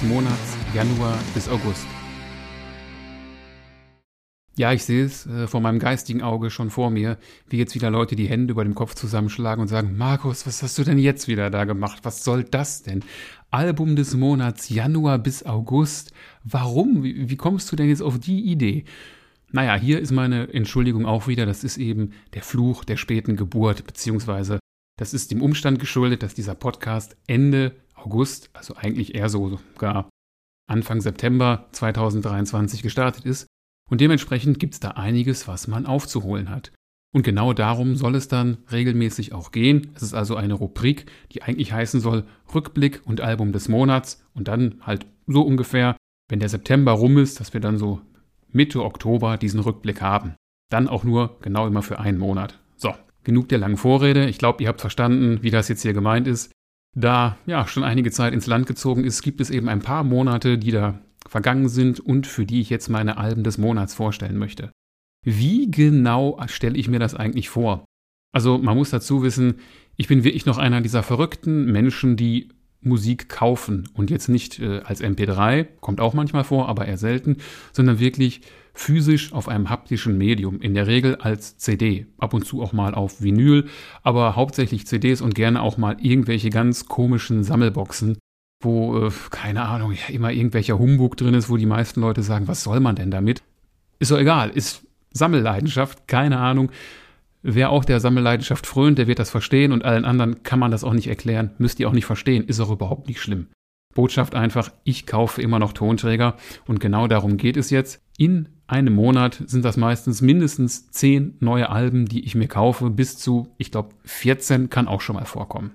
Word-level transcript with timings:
Des 0.00 0.08
Monats 0.08 0.56
Januar 0.74 1.18
bis 1.34 1.48
August. 1.48 1.86
Ja, 4.56 4.72
ich 4.72 4.84
sehe 4.84 5.04
es 5.04 5.26
äh, 5.26 5.46
vor 5.46 5.60
meinem 5.60 5.78
geistigen 5.78 6.22
Auge 6.22 6.50
schon 6.50 6.70
vor 6.70 6.90
mir, 6.90 7.18
wie 7.48 7.58
jetzt 7.58 7.74
wieder 7.74 7.90
Leute 7.90 8.16
die 8.16 8.26
Hände 8.26 8.52
über 8.52 8.64
dem 8.64 8.74
Kopf 8.74 8.94
zusammenschlagen 8.94 9.60
und 9.60 9.68
sagen, 9.68 9.98
Markus, 9.98 10.46
was 10.46 10.62
hast 10.62 10.78
du 10.78 10.84
denn 10.84 10.98
jetzt 10.98 11.28
wieder 11.28 11.50
da 11.50 11.64
gemacht? 11.64 12.00
Was 12.04 12.24
soll 12.24 12.44
das 12.44 12.82
denn? 12.82 13.04
Album 13.50 13.94
des 13.94 14.14
Monats 14.14 14.70
Januar 14.70 15.18
bis 15.18 15.44
August. 15.44 16.12
Warum? 16.44 17.02
Wie, 17.02 17.28
wie 17.28 17.36
kommst 17.36 17.70
du 17.70 17.76
denn 17.76 17.88
jetzt 17.88 18.02
auf 18.02 18.18
die 18.18 18.40
Idee? 18.40 18.84
Naja, 19.50 19.74
hier 19.74 20.00
ist 20.00 20.12
meine 20.12 20.52
Entschuldigung 20.52 21.04
auch 21.04 21.26
wieder, 21.26 21.44
das 21.44 21.62
ist 21.62 21.76
eben 21.76 22.12
der 22.32 22.42
Fluch 22.42 22.84
der 22.84 22.96
späten 22.96 23.36
Geburt, 23.36 23.84
beziehungsweise 23.84 24.60
das 24.96 25.14
ist 25.14 25.30
dem 25.30 25.42
Umstand 25.42 25.78
geschuldet, 25.78 26.22
dass 26.22 26.34
dieser 26.34 26.54
Podcast 26.54 27.16
Ende 27.26 27.74
August, 28.04 28.50
also 28.52 28.74
eigentlich 28.76 29.14
eher 29.14 29.28
sogar 29.28 30.08
Anfang 30.68 31.00
September 31.00 31.66
2023 31.72 32.82
gestartet 32.82 33.24
ist 33.24 33.46
und 33.90 34.00
dementsprechend 34.00 34.58
gibt 34.58 34.74
es 34.74 34.80
da 34.80 34.92
einiges, 34.92 35.48
was 35.48 35.66
man 35.68 35.86
aufzuholen 35.86 36.48
hat. 36.48 36.72
Und 37.12 37.24
genau 37.24 37.52
darum 37.52 37.96
soll 37.96 38.14
es 38.14 38.28
dann 38.28 38.58
regelmäßig 38.70 39.32
auch 39.32 39.50
gehen. 39.50 39.90
Es 39.94 40.02
ist 40.02 40.14
also 40.14 40.36
eine 40.36 40.54
Rubrik, 40.54 41.10
die 41.32 41.42
eigentlich 41.42 41.72
heißen 41.72 42.00
soll 42.00 42.24
Rückblick 42.54 43.02
und 43.04 43.20
Album 43.20 43.52
des 43.52 43.68
Monats 43.68 44.24
und 44.32 44.46
dann 44.46 44.76
halt 44.82 45.06
so 45.26 45.42
ungefähr, 45.42 45.96
wenn 46.28 46.38
der 46.38 46.48
September 46.48 46.92
rum 46.92 47.18
ist, 47.18 47.40
dass 47.40 47.52
wir 47.52 47.60
dann 47.60 47.78
so 47.78 48.00
Mitte 48.52 48.84
Oktober 48.84 49.36
diesen 49.36 49.60
Rückblick 49.60 50.00
haben. 50.00 50.34
Dann 50.70 50.86
auch 50.86 51.02
nur 51.02 51.38
genau 51.40 51.66
immer 51.66 51.82
für 51.82 51.98
einen 51.98 52.18
Monat. 52.18 52.60
So, 52.76 52.94
genug 53.24 53.48
der 53.48 53.58
langen 53.58 53.76
Vorrede. 53.76 54.28
Ich 54.28 54.38
glaube, 54.38 54.62
ihr 54.62 54.68
habt 54.68 54.80
verstanden, 54.80 55.42
wie 55.42 55.50
das 55.50 55.68
jetzt 55.68 55.82
hier 55.82 55.92
gemeint 55.92 56.28
ist. 56.28 56.52
Da 56.96 57.38
ja 57.46 57.66
schon 57.66 57.84
einige 57.84 58.10
Zeit 58.10 58.32
ins 58.32 58.46
Land 58.46 58.66
gezogen 58.66 59.04
ist, 59.04 59.22
gibt 59.22 59.40
es 59.40 59.50
eben 59.50 59.68
ein 59.68 59.80
paar 59.80 60.02
Monate, 60.04 60.58
die 60.58 60.72
da 60.72 61.00
vergangen 61.28 61.68
sind 61.68 62.00
und 62.00 62.26
für 62.26 62.46
die 62.46 62.60
ich 62.60 62.70
jetzt 62.70 62.88
meine 62.88 63.18
Alben 63.18 63.44
des 63.44 63.58
Monats 63.58 63.94
vorstellen 63.94 64.36
möchte. 64.36 64.72
Wie 65.24 65.70
genau 65.70 66.40
stelle 66.46 66.76
ich 66.76 66.88
mir 66.88 66.98
das 66.98 67.14
eigentlich 67.14 67.48
vor? 67.48 67.84
Also 68.32 68.58
man 68.58 68.76
muss 68.76 68.90
dazu 68.90 69.22
wissen, 69.22 69.56
ich 69.96 70.08
bin 70.08 70.24
wirklich 70.24 70.46
noch 70.46 70.58
einer 70.58 70.80
dieser 70.80 71.02
verrückten 71.02 71.70
Menschen, 71.70 72.16
die 72.16 72.48
Musik 72.80 73.28
kaufen 73.28 73.88
und 73.92 74.10
jetzt 74.10 74.28
nicht 74.28 74.58
äh, 74.58 74.80
als 74.80 75.02
MP3, 75.02 75.66
kommt 75.80 76.00
auch 76.00 76.14
manchmal 76.14 76.44
vor, 76.44 76.68
aber 76.68 76.86
eher 76.86 76.96
selten, 76.96 77.36
sondern 77.72 77.98
wirklich 77.98 78.40
physisch 78.80 79.34
auf 79.34 79.46
einem 79.46 79.68
haptischen 79.68 80.16
Medium, 80.16 80.62
in 80.62 80.72
der 80.72 80.86
Regel 80.86 81.16
als 81.16 81.58
CD, 81.58 82.06
ab 82.16 82.32
und 82.32 82.46
zu 82.46 82.62
auch 82.62 82.72
mal 82.72 82.94
auf 82.94 83.20
Vinyl, 83.20 83.66
aber 84.02 84.36
hauptsächlich 84.36 84.86
CDs 84.86 85.20
und 85.20 85.34
gerne 85.34 85.60
auch 85.60 85.76
mal 85.76 85.98
irgendwelche 86.00 86.48
ganz 86.48 86.86
komischen 86.86 87.44
Sammelboxen, 87.44 88.16
wo, 88.62 89.06
äh, 89.06 89.10
keine 89.30 89.66
Ahnung, 89.66 89.94
immer 90.08 90.32
irgendwelcher 90.32 90.78
Humbug 90.78 91.18
drin 91.18 91.34
ist, 91.34 91.50
wo 91.50 91.58
die 91.58 91.66
meisten 91.66 92.00
Leute 92.00 92.22
sagen, 92.22 92.48
was 92.48 92.62
soll 92.62 92.80
man 92.80 92.96
denn 92.96 93.10
damit? 93.10 93.42
Ist 93.98 94.12
doch 94.12 94.18
egal, 94.18 94.48
ist 94.48 94.86
Sammelleidenschaft, 95.12 96.08
keine 96.08 96.38
Ahnung. 96.38 96.70
Wer 97.42 97.70
auch 97.70 97.84
der 97.84 98.00
Sammelleidenschaft 98.00 98.66
frönt, 98.66 98.96
der 98.96 99.06
wird 99.06 99.18
das 99.18 99.30
verstehen 99.30 99.72
und 99.72 99.84
allen 99.84 100.06
anderen 100.06 100.42
kann 100.42 100.58
man 100.58 100.70
das 100.70 100.84
auch 100.84 100.94
nicht 100.94 101.08
erklären, 101.08 101.50
müsst 101.58 101.80
ihr 101.80 101.88
auch 101.88 101.92
nicht 101.92 102.06
verstehen, 102.06 102.44
ist 102.44 102.60
auch 102.60 102.70
überhaupt 102.70 103.08
nicht 103.08 103.20
schlimm. 103.20 103.48
Botschaft 103.94 104.34
einfach, 104.34 104.70
ich 104.84 105.06
kaufe 105.06 105.42
immer 105.42 105.58
noch 105.58 105.72
Tonträger 105.72 106.36
und 106.66 106.80
genau 106.80 107.08
darum 107.08 107.36
geht 107.36 107.56
es 107.56 107.70
jetzt. 107.70 108.00
In 108.16 108.48
einem 108.70 108.94
Monat 108.94 109.42
sind 109.46 109.64
das 109.64 109.76
meistens 109.76 110.22
mindestens 110.22 110.90
zehn 110.90 111.36
neue 111.40 111.70
Alben, 111.70 112.06
die 112.06 112.24
ich 112.24 112.34
mir 112.34 112.48
kaufe, 112.48 112.90
bis 112.90 113.18
zu, 113.18 113.48
ich 113.58 113.70
glaube, 113.70 113.90
14 114.04 114.70
kann 114.70 114.88
auch 114.88 115.00
schon 115.00 115.16
mal 115.16 115.24
vorkommen. 115.24 115.72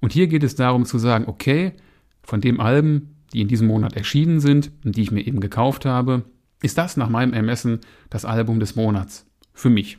Und 0.00 0.12
hier 0.12 0.26
geht 0.26 0.42
es 0.42 0.54
darum 0.54 0.84
zu 0.84 0.98
sagen, 0.98 1.24
okay, 1.26 1.72
von 2.22 2.40
den 2.40 2.60
Alben, 2.60 3.16
die 3.32 3.40
in 3.40 3.48
diesem 3.48 3.66
Monat 3.66 3.94
erschienen 3.94 4.40
sind 4.40 4.70
und 4.84 4.96
die 4.96 5.02
ich 5.02 5.10
mir 5.10 5.26
eben 5.26 5.40
gekauft 5.40 5.84
habe, 5.84 6.24
ist 6.62 6.78
das 6.78 6.96
nach 6.96 7.08
meinem 7.08 7.32
Ermessen 7.32 7.80
das 8.10 8.24
Album 8.24 8.60
des 8.60 8.76
Monats. 8.76 9.26
Für 9.52 9.70
mich. 9.70 9.98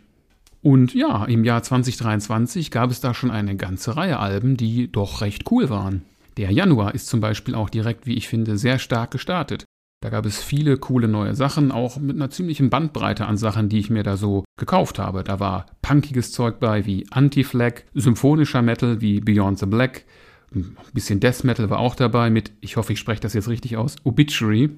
Und 0.62 0.94
ja, 0.94 1.26
im 1.26 1.44
Jahr 1.44 1.64
2023 1.64 2.72
gab 2.72 2.90
es 2.90 3.00
da 3.00 3.14
schon 3.14 3.32
eine 3.32 3.56
ganze 3.56 3.96
Reihe 3.96 4.20
Alben, 4.20 4.58
die 4.58 4.92
doch 4.92 5.22
recht 5.22 5.52
cool 5.52 5.70
waren. 5.70 6.02
Der 6.38 6.52
Januar 6.52 6.96
ist 6.96 7.08
zum 7.08 7.22
Beispiel 7.22 7.56
auch 7.56 7.70
direkt, 7.70 8.08
wie 8.08 8.16
ich 8.16 8.28
finde, 8.28 8.58
sehr 8.58 8.80
stark 8.80 9.12
gestartet. 9.12 9.64
Da 10.06 10.12
gab 10.12 10.28
es 10.28 10.44
viele 10.44 10.78
coole 10.78 11.08
neue 11.08 11.34
Sachen, 11.34 11.72
auch 11.72 11.98
mit 11.98 12.16
einer 12.16 12.30
ziemlichen 12.30 12.70
Bandbreite 12.70 13.26
an 13.26 13.38
Sachen, 13.38 13.70
die 13.70 13.80
ich 13.80 13.90
mir 13.90 14.04
da 14.04 14.18
so 14.18 14.46
gekauft 14.56 15.00
habe. 15.00 15.24
Da 15.24 15.40
war 15.40 15.66
punkiges 15.82 16.32
Zeug 16.32 16.60
bei 16.60 16.86
wie 16.86 17.08
Anti-Flag, 17.10 17.86
symphonischer 17.96 18.62
Metal 18.62 19.02
wie 19.02 19.20
Beyond 19.20 19.58
the 19.58 19.66
Black, 19.66 20.06
ein 20.54 20.78
bisschen 20.94 21.20
Death 21.20 21.44
Metal 21.44 21.72
war 21.72 21.80
auch 21.80 21.96
dabei 21.96 22.30
mit, 22.30 22.52
ich 22.62 22.78
hoffe, 22.78 22.94
ich 22.94 23.00
spreche 23.00 23.22
das 23.22 23.34
jetzt 23.34 23.48
richtig 23.48 23.78
aus, 23.78 23.96
Obituary. 24.04 24.70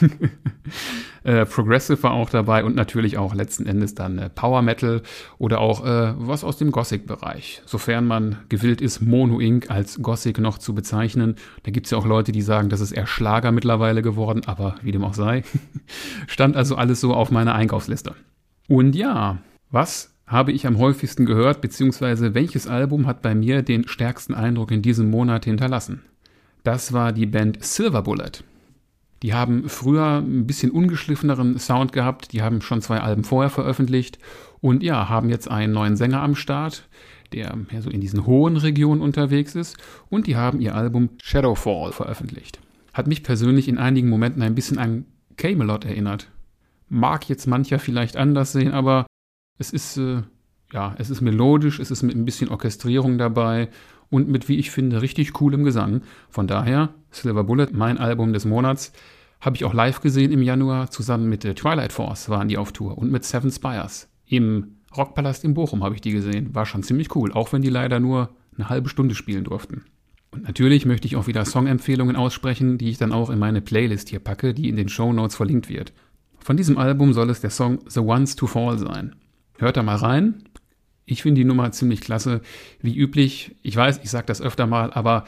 äh, 1.24 1.44
Progressive 1.46 2.02
war 2.02 2.12
auch 2.12 2.30
dabei 2.30 2.64
und 2.64 2.74
natürlich 2.74 3.18
auch 3.18 3.34
letzten 3.34 3.66
Endes 3.66 3.94
dann 3.94 4.18
äh, 4.18 4.30
Power 4.30 4.62
Metal 4.62 5.02
oder 5.38 5.60
auch 5.60 5.84
äh, 5.84 6.14
was 6.16 6.44
aus 6.44 6.56
dem 6.56 6.70
Gothic-Bereich. 6.70 7.62
Sofern 7.66 8.06
man 8.06 8.38
gewillt 8.48 8.80
ist, 8.80 9.00
Mono 9.00 9.40
Inc. 9.40 9.70
als 9.70 10.00
Gothic 10.02 10.38
noch 10.38 10.58
zu 10.58 10.74
bezeichnen. 10.74 11.36
Da 11.62 11.70
gibt 11.70 11.86
es 11.86 11.92
ja 11.92 11.98
auch 11.98 12.06
Leute, 12.06 12.32
die 12.32 12.42
sagen, 12.42 12.68
das 12.68 12.80
ist 12.80 12.92
eher 12.92 13.06
Schlager 13.06 13.52
mittlerweile 13.52 14.02
geworden, 14.02 14.42
aber 14.46 14.76
wie 14.82 14.92
dem 14.92 15.04
auch 15.04 15.14
sei. 15.14 15.42
Stand 16.26 16.56
also 16.56 16.76
alles 16.76 17.00
so 17.00 17.14
auf 17.14 17.30
meiner 17.30 17.54
Einkaufsliste. 17.54 18.14
Und 18.68 18.94
ja, 18.94 19.38
was 19.70 20.14
habe 20.26 20.52
ich 20.52 20.66
am 20.66 20.78
häufigsten 20.78 21.24
gehört, 21.24 21.60
beziehungsweise 21.60 22.34
welches 22.34 22.66
Album 22.66 23.06
hat 23.06 23.22
bei 23.22 23.34
mir 23.34 23.62
den 23.62 23.88
stärksten 23.88 24.34
Eindruck 24.34 24.70
in 24.70 24.82
diesem 24.82 25.10
Monat 25.10 25.46
hinterlassen? 25.46 26.02
Das 26.64 26.92
war 26.92 27.12
die 27.12 27.26
Band 27.26 27.64
Silver 27.64 28.02
Bullet. 28.02 28.44
Die 29.22 29.34
haben 29.34 29.68
früher 29.68 30.18
ein 30.18 30.46
bisschen 30.46 30.70
ungeschliffeneren 30.70 31.58
Sound 31.58 31.92
gehabt, 31.92 32.32
die 32.32 32.42
haben 32.42 32.60
schon 32.60 32.80
zwei 32.80 33.00
Alben 33.00 33.24
vorher 33.24 33.50
veröffentlicht 33.50 34.18
und 34.60 34.82
ja, 34.82 35.08
haben 35.08 35.28
jetzt 35.28 35.50
einen 35.50 35.72
neuen 35.72 35.96
Sänger 35.96 36.22
am 36.22 36.36
Start, 36.36 36.88
der 37.32 37.56
mehr 37.56 37.82
so 37.82 37.90
in 37.90 38.00
diesen 38.00 38.26
hohen 38.26 38.56
Regionen 38.56 39.02
unterwegs 39.02 39.54
ist 39.54 39.76
und 40.08 40.26
die 40.26 40.36
haben 40.36 40.60
ihr 40.60 40.74
Album 40.74 41.10
Shadowfall 41.22 41.92
veröffentlicht. 41.92 42.60
Hat 42.92 43.06
mich 43.06 43.22
persönlich 43.22 43.68
in 43.68 43.78
einigen 43.78 44.08
Momenten 44.08 44.42
ein 44.42 44.54
bisschen 44.54 44.78
an 44.78 45.04
Camelot 45.36 45.84
erinnert. 45.84 46.30
Mag 46.88 47.28
jetzt 47.28 47.46
mancher 47.46 47.78
vielleicht 47.78 48.16
anders 48.16 48.52
sehen, 48.52 48.72
aber 48.72 49.06
es 49.58 49.72
ist, 49.72 49.96
äh, 49.98 50.22
ja, 50.72 50.94
es 50.98 51.10
ist 51.10 51.20
melodisch, 51.20 51.78
es 51.78 51.90
ist 51.90 52.02
mit 52.02 52.16
ein 52.16 52.24
bisschen 52.24 52.50
Orchestrierung 52.50 53.18
dabei 53.18 53.68
und 54.10 54.28
mit, 54.28 54.48
wie 54.48 54.56
ich 54.56 54.70
finde, 54.70 55.02
richtig 55.02 55.32
coolem 55.34 55.64
Gesang. 55.64 56.02
Von 56.30 56.46
daher, 56.46 56.90
Silver 57.10 57.44
Bullet, 57.44 57.68
mein 57.72 57.98
Album 57.98 58.32
des 58.32 58.44
Monats, 58.44 58.92
habe 59.40 59.56
ich 59.56 59.64
auch 59.64 59.74
live 59.74 60.00
gesehen 60.00 60.32
im 60.32 60.42
Januar. 60.42 60.90
Zusammen 60.90 61.28
mit 61.28 61.44
äh, 61.44 61.54
Twilight 61.54 61.92
Force 61.92 62.28
waren 62.28 62.48
die 62.48 62.58
auf 62.58 62.72
Tour 62.72 62.98
und 62.98 63.10
mit 63.10 63.24
Seven 63.24 63.50
Spires. 63.50 64.08
Im 64.26 64.78
Rockpalast 64.96 65.44
in 65.44 65.54
Bochum 65.54 65.84
habe 65.84 65.94
ich 65.94 66.00
die 66.00 66.12
gesehen. 66.12 66.54
War 66.54 66.66
schon 66.66 66.82
ziemlich 66.82 67.14
cool, 67.14 67.32
auch 67.32 67.52
wenn 67.52 67.62
die 67.62 67.70
leider 67.70 68.00
nur 68.00 68.30
eine 68.56 68.68
halbe 68.68 68.88
Stunde 68.88 69.14
spielen 69.14 69.44
durften. 69.44 69.84
Und 70.30 70.44
natürlich 70.44 70.84
möchte 70.84 71.06
ich 71.06 71.16
auch 71.16 71.26
wieder 71.26 71.44
Songempfehlungen 71.44 72.16
aussprechen, 72.16 72.78
die 72.78 72.90
ich 72.90 72.98
dann 72.98 73.12
auch 73.12 73.30
in 73.30 73.38
meine 73.38 73.62
Playlist 73.62 74.08
hier 74.08 74.18
packe, 74.18 74.52
die 74.52 74.68
in 74.68 74.76
den 74.76 74.88
Show 74.88 75.12
Notes 75.12 75.36
verlinkt 75.36 75.68
wird. 75.68 75.92
Von 76.38 76.56
diesem 76.56 76.78
Album 76.78 77.12
soll 77.12 77.30
es 77.30 77.40
der 77.40 77.50
Song 77.50 77.78
The 77.86 78.00
Ones 78.00 78.36
to 78.36 78.46
Fall 78.46 78.78
sein. 78.78 79.14
Hört 79.58 79.76
da 79.76 79.82
mal 79.82 79.96
rein. 79.96 80.42
Ich 81.10 81.22
finde 81.22 81.40
die 81.40 81.44
Nummer 81.44 81.72
ziemlich 81.72 82.00
klasse. 82.00 82.42
Wie 82.80 82.96
üblich, 82.96 83.56
ich 83.62 83.74
weiß, 83.74 84.00
ich 84.02 84.10
sage 84.10 84.26
das 84.26 84.42
öfter 84.42 84.66
mal, 84.66 84.92
aber 84.92 85.24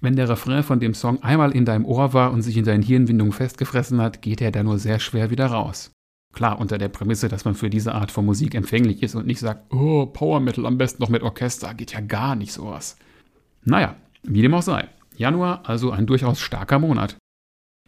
wenn 0.00 0.16
der 0.16 0.28
Refrain 0.28 0.62
von 0.62 0.80
dem 0.80 0.92
Song 0.92 1.22
einmal 1.22 1.52
in 1.52 1.64
deinem 1.64 1.84
Ohr 1.84 2.12
war 2.12 2.32
und 2.32 2.42
sich 2.42 2.56
in 2.56 2.64
deinen 2.64 2.82
Hirnwindungen 2.82 3.32
festgefressen 3.32 4.00
hat, 4.00 4.22
geht 4.22 4.40
er 4.40 4.50
da 4.50 4.62
nur 4.62 4.78
sehr 4.78 4.98
schwer 4.98 5.30
wieder 5.30 5.46
raus. 5.46 5.92
Klar, 6.34 6.58
unter 6.58 6.78
der 6.78 6.88
Prämisse, 6.88 7.28
dass 7.28 7.44
man 7.44 7.54
für 7.54 7.70
diese 7.70 7.94
Art 7.94 8.10
von 8.10 8.26
Musik 8.26 8.56
empfänglich 8.56 9.02
ist 9.02 9.14
und 9.14 9.26
nicht 9.26 9.38
sagt, 9.38 9.72
oh, 9.72 10.06
Power 10.06 10.40
Metal 10.40 10.66
am 10.66 10.78
besten 10.78 11.00
noch 11.00 11.08
mit 11.08 11.22
Orchester, 11.22 11.72
geht 11.74 11.92
ja 11.92 12.00
gar 12.00 12.34
nicht 12.34 12.52
sowas. 12.52 12.96
Naja, 13.62 13.94
wie 14.24 14.42
dem 14.42 14.52
auch 14.52 14.62
sei. 14.62 14.88
Januar 15.16 15.62
also 15.64 15.92
ein 15.92 16.06
durchaus 16.06 16.40
starker 16.40 16.80
Monat. 16.80 17.16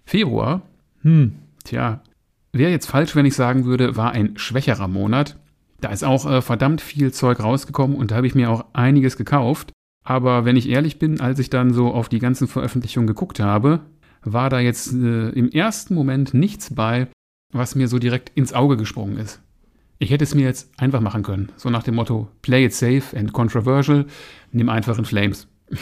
Februar, 0.04 0.62
hm, 1.02 1.34
tja, 1.64 2.02
wäre 2.52 2.70
jetzt 2.70 2.86
falsch, 2.86 3.16
wenn 3.16 3.26
ich 3.26 3.34
sagen 3.34 3.64
würde, 3.64 3.96
war 3.96 4.12
ein 4.12 4.38
schwächerer 4.38 4.86
Monat. 4.86 5.36
Da 5.86 5.92
ist 5.92 6.02
auch 6.02 6.28
äh, 6.28 6.42
verdammt 6.42 6.80
viel 6.80 7.12
Zeug 7.12 7.38
rausgekommen 7.38 7.96
und 7.96 8.10
da 8.10 8.16
habe 8.16 8.26
ich 8.26 8.34
mir 8.34 8.50
auch 8.50 8.64
einiges 8.72 9.16
gekauft. 9.16 9.70
Aber 10.02 10.44
wenn 10.44 10.56
ich 10.56 10.68
ehrlich 10.68 10.98
bin, 10.98 11.20
als 11.20 11.38
ich 11.38 11.48
dann 11.48 11.72
so 11.72 11.94
auf 11.94 12.08
die 12.08 12.18
ganzen 12.18 12.48
Veröffentlichungen 12.48 13.06
geguckt 13.06 13.38
habe, 13.38 13.82
war 14.22 14.50
da 14.50 14.58
jetzt 14.58 14.92
äh, 14.92 15.28
im 15.28 15.48
ersten 15.48 15.94
Moment 15.94 16.34
nichts 16.34 16.74
bei, 16.74 17.06
was 17.52 17.76
mir 17.76 17.86
so 17.86 18.00
direkt 18.00 18.32
ins 18.34 18.52
Auge 18.52 18.76
gesprungen 18.76 19.16
ist. 19.16 19.40
Ich 20.00 20.10
hätte 20.10 20.24
es 20.24 20.34
mir 20.34 20.42
jetzt 20.42 20.72
einfach 20.76 21.00
machen 21.00 21.22
können. 21.22 21.52
So 21.56 21.70
nach 21.70 21.84
dem 21.84 21.94
Motto, 21.94 22.28
play 22.42 22.64
it 22.64 22.74
safe 22.74 23.16
and 23.16 23.32
controversial, 23.32 24.06
nimm 24.50 24.68
einfach 24.68 24.98
in 24.98 25.04
Flames. 25.04 25.46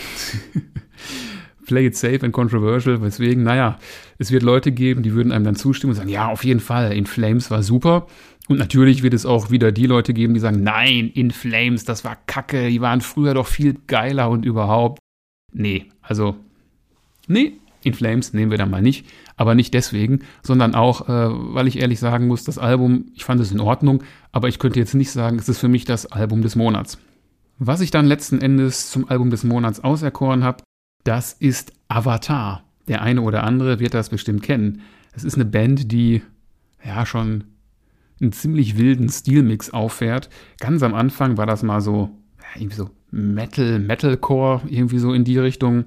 play 1.65 1.87
it 1.87 1.97
safe 1.97 2.21
and 2.23 2.35
controversial, 2.35 3.01
weswegen, 3.01 3.43
naja, 3.43 3.79
es 4.19 4.31
wird 4.31 4.43
Leute 4.43 4.71
geben, 4.71 5.03
die 5.03 5.15
würden 5.15 5.33
einem 5.33 5.47
dann 5.47 5.57
zustimmen 5.57 5.93
und 5.93 5.97
sagen, 5.97 6.11
ja, 6.11 6.29
auf 6.29 6.45
jeden 6.45 6.61
Fall, 6.61 6.93
in 6.93 7.07
Flames 7.07 7.51
war 7.51 7.63
super. 7.63 8.07
Und 8.49 8.59
natürlich 8.59 9.03
wird 9.03 9.15
es 9.15 9.25
auch 9.25 9.51
wieder 9.51 9.73
die 9.73 9.87
Leute 9.87 10.13
geben, 10.13 10.35
die 10.35 10.41
sagen, 10.41 10.63
nein, 10.63 11.11
In 11.15 11.31
Flames, 11.31 11.85
das 11.85 12.05
war 12.05 12.17
Kacke, 12.27 12.69
die 12.69 12.81
waren 12.81 13.01
früher 13.01 13.35
doch 13.35 13.47
viel 13.47 13.77
geiler 13.87 14.29
und 14.29 14.45
überhaupt. 14.45 14.99
nee, 15.53 15.87
also, 16.03 16.37
nee, 17.27 17.55
In 17.83 17.95
Flames 17.95 18.33
nehmen 18.35 18.51
wir 18.51 18.59
dann 18.59 18.71
mal 18.71 18.83
nicht. 18.83 19.07
Aber 19.37 19.55
nicht 19.55 19.75
deswegen, 19.75 20.21
sondern 20.43 20.75
auch, 20.75 21.09
äh, 21.09 21.55
weil 21.55 21.67
ich 21.67 21.81
ehrlich 21.81 21.99
sagen 21.99 22.29
muss, 22.29 22.45
das 22.45 22.59
Album, 22.59 23.07
ich 23.15 23.25
fand 23.25 23.41
es 23.41 23.51
in 23.51 23.61
Ordnung, 23.61 24.05
aber 24.31 24.49
ich 24.49 24.59
könnte 24.59 24.79
jetzt 24.79 24.95
nicht 24.95 25.11
sagen, 25.11 25.39
es 25.39 25.49
ist 25.49 25.59
für 25.59 25.69
mich 25.69 25.85
das 25.85 26.07
Album 26.07 26.43
des 26.43 26.55
Monats. 26.55 26.99
Was 27.59 27.81
ich 27.81 27.91
dann 27.91 28.07
letzten 28.07 28.41
Endes 28.41 28.91
zum 28.91 29.09
Album 29.09 29.31
des 29.31 29.43
Monats 29.43 29.83
auserkoren 29.83 30.45
habe, 30.45 30.63
das 31.03 31.33
ist 31.33 31.73
Avatar. 31.89 32.65
Der 32.89 33.03
eine 33.03 33.23
oder 33.23 33.45
andere 33.45 33.81
wird 33.81 33.95
das 33.95 34.09
bestimmt 34.09 34.43
kennen. 34.43 34.83
Es 35.13 35.25
ist 35.25 35.35
eine 35.35 35.45
Band, 35.45 35.91
die 35.91 36.23
ja 36.85 37.07
schon 37.07 37.45
einen 38.25 38.33
ziemlich 38.33 38.77
wilden 38.77 39.09
Stilmix 39.09 39.71
auffährt. 39.71 40.29
Ganz 40.59 40.83
am 40.83 40.95
Anfang 40.95 41.37
war 41.37 41.47
das 41.47 41.63
mal 41.63 41.81
so, 41.81 42.11
irgendwie 42.57 42.77
so 42.77 42.91
Metal, 43.11 43.79
Metalcore, 43.79 44.63
irgendwie 44.69 44.99
so 44.99 45.13
in 45.13 45.25
die 45.25 45.39
Richtung. 45.39 45.85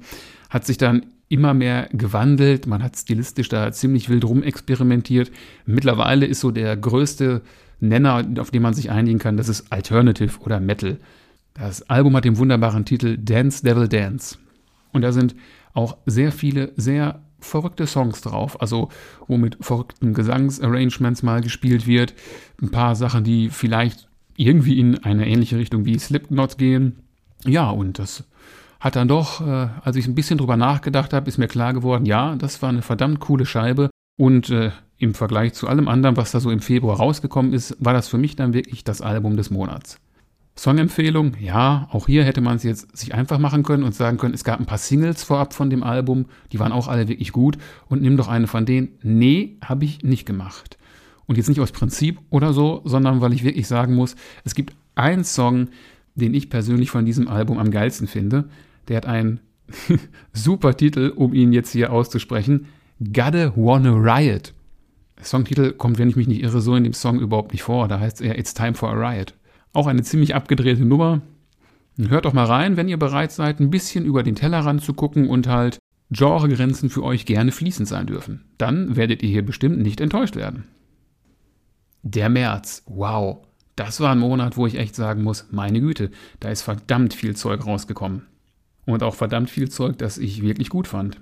Hat 0.50 0.66
sich 0.66 0.78
dann 0.78 1.06
immer 1.30 1.54
mehr 1.54 1.90
gewandelt. 1.92 2.68
Man 2.68 2.82
hat 2.82 2.96
stilistisch 2.96 3.50
da 3.50 3.72
ziemlich 3.72 4.10
wild 4.10 4.24
rumexperimentiert. 4.24 5.32
Mittlerweile 5.66 6.26
ist 6.26 6.40
so 6.40 6.52
der 6.52 6.78
größte 6.78 7.42
Nenner, 7.80 8.26
auf 8.40 8.52
den 8.52 8.62
man 8.62 8.74
sich 8.74 8.90
einigen 8.90 9.20
kann, 9.20 9.38
das 9.38 9.50
ist 9.50 9.72
Alternative 9.72 10.40
oder 10.40 10.60
Metal. 10.60 10.98
Das 11.54 11.88
Album 11.90 12.16
hat 12.16 12.26
den 12.26 12.38
wunderbaren 12.38 12.86
Titel 12.86 13.18
Dance 13.18 13.64
Devil 13.64 13.88
Dance. 13.88 14.38
Und 14.94 15.02
da 15.02 15.12
sind 15.12 15.36
auch 15.74 15.98
sehr 16.06 16.32
viele 16.32 16.72
sehr 16.76 17.22
verrückte 17.40 17.88
Songs 17.88 18.22
drauf, 18.22 18.62
also 18.62 18.90
wo 19.28 19.38
mit 19.38 19.58
verrückten 19.62 20.14
Gesangsarrangements 20.14 21.24
mal 21.24 21.42
gespielt 21.42 21.88
wird. 21.88 22.14
Ein 22.62 22.72
paar 22.72 22.96
Sachen, 22.96 23.24
die 23.24 23.50
vielleicht 23.50 24.08
irgendwie 24.36 24.80
in 24.80 25.04
eine 25.04 25.28
ähnliche 25.28 25.58
Richtung 25.58 25.86
wie 25.86 25.98
Slipknot 25.98 26.58
gehen. 26.58 27.04
Ja, 27.46 27.70
und 27.70 28.00
das 28.00 28.24
hat 28.80 28.96
dann 28.96 29.08
doch, 29.08 29.42
äh, 29.42 29.70
als 29.84 29.96
ich 29.96 30.08
ein 30.08 30.16
bisschen 30.16 30.38
drüber 30.38 30.58
nachgedacht 30.58 31.14
habe, 31.14 31.28
ist 31.28 31.38
mir 31.38 31.48
klar 31.48 31.74
geworden, 31.74 32.06
ja, 32.06 32.36
das 32.36 32.62
war 32.62 32.70
eine 32.70 32.82
verdammt 32.82 33.20
coole 33.20 33.46
Scheibe 33.46 33.90
und 34.18 34.50
äh, 34.50 34.72
im 35.00 35.14
Vergleich 35.14 35.54
zu 35.54 35.68
allem 35.68 35.88
anderen, 35.88 36.18
was 36.18 36.32
da 36.32 36.40
so 36.40 36.50
im 36.52 36.60
Februar 36.60 36.98
rausgekommen 36.98 37.54
ist, 37.54 37.76
war 37.80 37.94
das 37.94 38.08
für 38.08 38.18
mich 38.18 38.36
dann 38.36 38.54
wirklich 38.54 38.84
das 38.84 39.02
Album 39.02 39.38
des 39.38 39.50
Monats. 39.50 40.00
Songempfehlung, 40.58 41.34
ja, 41.40 41.88
auch 41.92 42.08
hier 42.08 42.24
hätte 42.24 42.42
man 42.42 42.56
es 42.56 42.64
jetzt 42.64 42.98
sich 42.98 43.14
einfach 43.14 43.38
machen 43.38 43.62
können 43.62 43.84
und 43.84 43.94
sagen 43.94 44.18
können, 44.18 44.34
es 44.34 44.44
gab 44.44 44.60
ein 44.60 44.66
paar 44.66 44.80
Singles 44.80 45.24
vorab 45.24 45.54
von 45.54 45.70
dem 45.70 45.84
Album, 45.84 46.26
die 46.52 46.60
waren 46.60 46.72
auch 46.72 46.88
alle 46.88 47.08
wirklich 47.08 47.32
gut 47.32 47.58
und 47.88 48.02
nimm 48.02 48.18
doch 48.18 48.28
eine 48.28 48.48
von 48.48 48.66
denen. 48.66 48.90
Nee, 49.04 49.58
habe 49.64 49.86
ich 49.86 50.04
nicht 50.04 50.26
gemacht. 50.26 50.78
Und 51.28 51.38
jetzt 51.38 51.50
nicht 51.50 51.60
aus 51.60 51.72
Prinzip 51.72 52.20
oder 52.32 52.54
so, 52.54 52.82
sondern 52.86 53.22
weil 53.22 53.34
ich 53.34 53.44
wirklich 53.44 53.68
sagen 53.68 53.94
muss, 53.94 54.16
es 54.46 54.56
gibt 54.56 54.76
einen 54.96 55.24
Song, 55.24 55.68
den 56.16 56.34
ich 56.34 56.50
persönlich 56.50 56.90
von 56.90 57.06
diesem 57.06 57.28
Album 57.28 57.60
am 57.60 57.70
geilsten 57.70 58.08
finde. 58.08 58.50
Der 58.88 58.98
hat 58.98 59.06
einen 59.06 59.42
super 60.34 60.76
Titel, 60.76 61.14
um 61.16 61.34
ihn 61.34 61.54
jetzt 61.54 61.72
hier 61.72 61.92
auszusprechen. 61.92 62.66
Gotta 63.00 63.54
Wanna 63.56 63.92
Riot. 63.92 64.54
Der 65.20 65.26
Songtitel 65.26 65.74
kommt, 65.74 66.00
wenn 66.00 66.10
ich 66.10 66.16
mich 66.16 66.28
nicht 66.28 66.42
irre, 66.42 66.62
so 66.62 66.76
in 66.76 66.84
dem 66.84 66.94
Song 66.94 67.20
überhaupt 67.20 67.52
nicht 67.52 67.64
vor. 67.64 67.88
Da 67.88 68.00
heißt 68.00 68.22
eher 68.22 68.40
It's 68.40 68.56
Time 68.56 68.74
for 68.74 68.90
a 68.90 68.94
Riot. 68.94 69.34
Auch 69.78 69.86
eine 69.86 70.02
ziemlich 70.02 70.34
abgedrehte 70.34 70.84
Nummer. 70.84 71.22
Hört 72.00 72.26
doch 72.26 72.34
mal 72.34 72.46
rein, 72.46 72.78
wenn 72.78 72.88
ihr 72.88 72.98
bereit 72.98 73.32
seid, 73.32 73.60
ein 73.60 73.70
bisschen 73.70 74.06
über 74.06 74.24
den 74.24 74.34
Tellerrand 74.34 74.82
zu 74.82 74.96
gucken 74.96 75.30
und 75.30 75.46
halt 75.48 75.78
Genregrenzen 76.10 76.90
für 76.90 77.04
euch 77.04 77.28
gerne 77.28 77.52
fließend 77.52 77.88
sein 77.88 78.08
dürfen. 78.08 78.46
Dann 78.58 78.96
werdet 78.96 79.22
ihr 79.22 79.30
hier 79.30 79.46
bestimmt 79.46 79.78
nicht 79.78 80.02
enttäuscht 80.02 80.36
werden. 80.36 80.64
Der 82.02 82.28
März. 82.28 82.82
Wow. 82.88 83.46
Das 83.76 84.00
war 84.00 84.14
ein 84.14 84.18
Monat, 84.18 84.58
wo 84.58 84.66
ich 84.66 84.80
echt 84.80 84.96
sagen 84.96 85.22
muss, 85.22 85.46
meine 85.52 85.80
Güte, 85.80 86.10
da 86.40 86.50
ist 86.50 86.64
verdammt 86.64 87.14
viel 87.14 87.36
Zeug 87.36 87.64
rausgekommen. 87.64 88.24
Und 88.88 89.04
auch 89.04 89.14
verdammt 89.14 89.52
viel 89.52 89.70
Zeug, 89.70 90.00
das 90.00 90.18
ich 90.18 90.42
wirklich 90.42 90.70
gut 90.70 90.88
fand. 90.88 91.22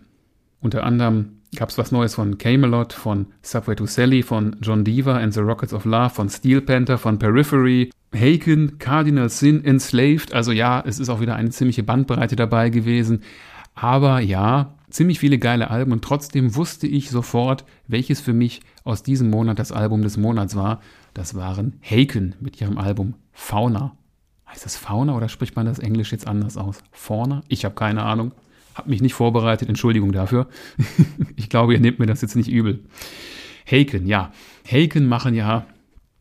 Unter 0.62 0.84
anderem 0.84 1.42
gab 1.56 1.70
es 1.70 1.78
was 1.78 1.92
Neues 1.92 2.16
von 2.16 2.38
Camelot, 2.38 2.94
von 2.94 3.28
Subway 3.42 3.76
to 3.76 3.86
Sally, 3.86 4.24
von 4.24 4.56
John 4.62 4.84
Deaver 4.84 5.16
and 5.16 5.34
the 5.34 5.40
Rockets 5.40 5.74
of 5.74 5.86
Love, 5.86 6.10
von 6.10 6.30
Steel 6.30 6.62
Panther, 6.62 6.98
von 6.98 7.20
Periphery, 7.20 7.92
Haken, 8.14 8.78
Cardinal 8.78 9.30
Sin, 9.30 9.64
Enslaved. 9.64 10.34
Also 10.34 10.52
ja, 10.52 10.84
es 10.86 11.00
ist 11.00 11.10
auch 11.10 11.22
wieder 11.22 11.36
eine 11.36 11.50
ziemliche 11.50 11.84
Bandbreite 11.84 12.36
dabei 12.36 12.70
gewesen. 12.70 13.22
Aber 13.74 14.20
ja, 14.20 14.76
ziemlich 14.90 15.20
viele 15.20 15.38
geile 15.38 15.70
Alben 15.70 15.92
und 15.92 16.04
trotzdem 16.04 16.56
wusste 16.56 16.88
ich 16.88 17.10
sofort, 17.10 17.66
welches 17.88 18.22
für 18.22 18.34
mich 18.34 18.62
aus 18.84 19.04
diesem 19.04 19.30
Monat 19.30 19.60
das 19.60 19.72
Album 19.72 20.02
des 20.02 20.18
Monats 20.18 20.56
war. 20.56 20.82
Das 21.14 21.36
waren 21.36 21.80
Haken 21.82 22.36
mit 22.40 22.62
ihrem 22.62 22.78
Album 22.78 23.16
Fauna. 23.34 23.96
Heißt 24.48 24.64
das 24.64 24.78
Fauna 24.78 25.16
oder 25.16 25.28
spricht 25.28 25.56
man 25.56 25.66
das 25.66 25.80
Englisch 25.80 26.12
jetzt 26.12 26.28
anders 26.28 26.56
aus? 26.56 26.84
Fauna? 26.92 27.44
Ich 27.48 27.66
habe 27.66 27.76
keine 27.76 28.04
Ahnung. 28.04 28.32
Hab 28.76 28.88
mich 28.88 29.02
nicht 29.02 29.14
vorbereitet, 29.14 29.70
Entschuldigung 29.70 30.12
dafür. 30.12 30.48
ich 31.36 31.50
glaube, 31.50 31.74
ihr 31.74 31.80
nehmt 31.80 31.98
mir 31.98 32.06
das 32.06 32.22
jetzt 32.22 32.36
nicht 32.36 32.50
übel. 32.50 32.84
Haken, 33.66 34.06
ja. 34.06 34.32
Haken 34.70 35.08
machen 35.08 35.34
ja 35.34 35.66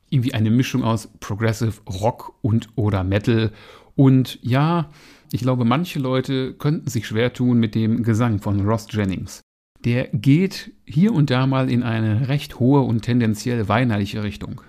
irgendwie 0.08 0.34
eine 0.34 0.50
Mischung 0.50 0.84
aus 0.84 1.08
Progressive 1.20 1.80
Rock 1.90 2.34
und 2.40 2.68
oder 2.76 3.02
Metal. 3.04 3.50
Und 3.96 4.38
ja, 4.42 4.88
ich 5.32 5.40
glaube, 5.40 5.64
manche 5.64 5.98
Leute 5.98 6.54
könnten 6.54 6.88
sich 6.88 7.06
schwer 7.06 7.32
tun 7.32 7.58
mit 7.58 7.74
dem 7.74 8.04
Gesang 8.04 8.40
von 8.40 8.60
Ross 8.60 8.86
Jennings. 8.90 9.40
Der 9.84 10.08
geht 10.12 10.72
hier 10.84 11.12
und 11.12 11.30
da 11.30 11.46
mal 11.46 11.68
in 11.68 11.82
eine 11.82 12.28
recht 12.28 12.60
hohe 12.60 12.80
und 12.82 13.02
tendenziell 13.02 13.68
weinerliche 13.68 14.22
Richtung. 14.22 14.60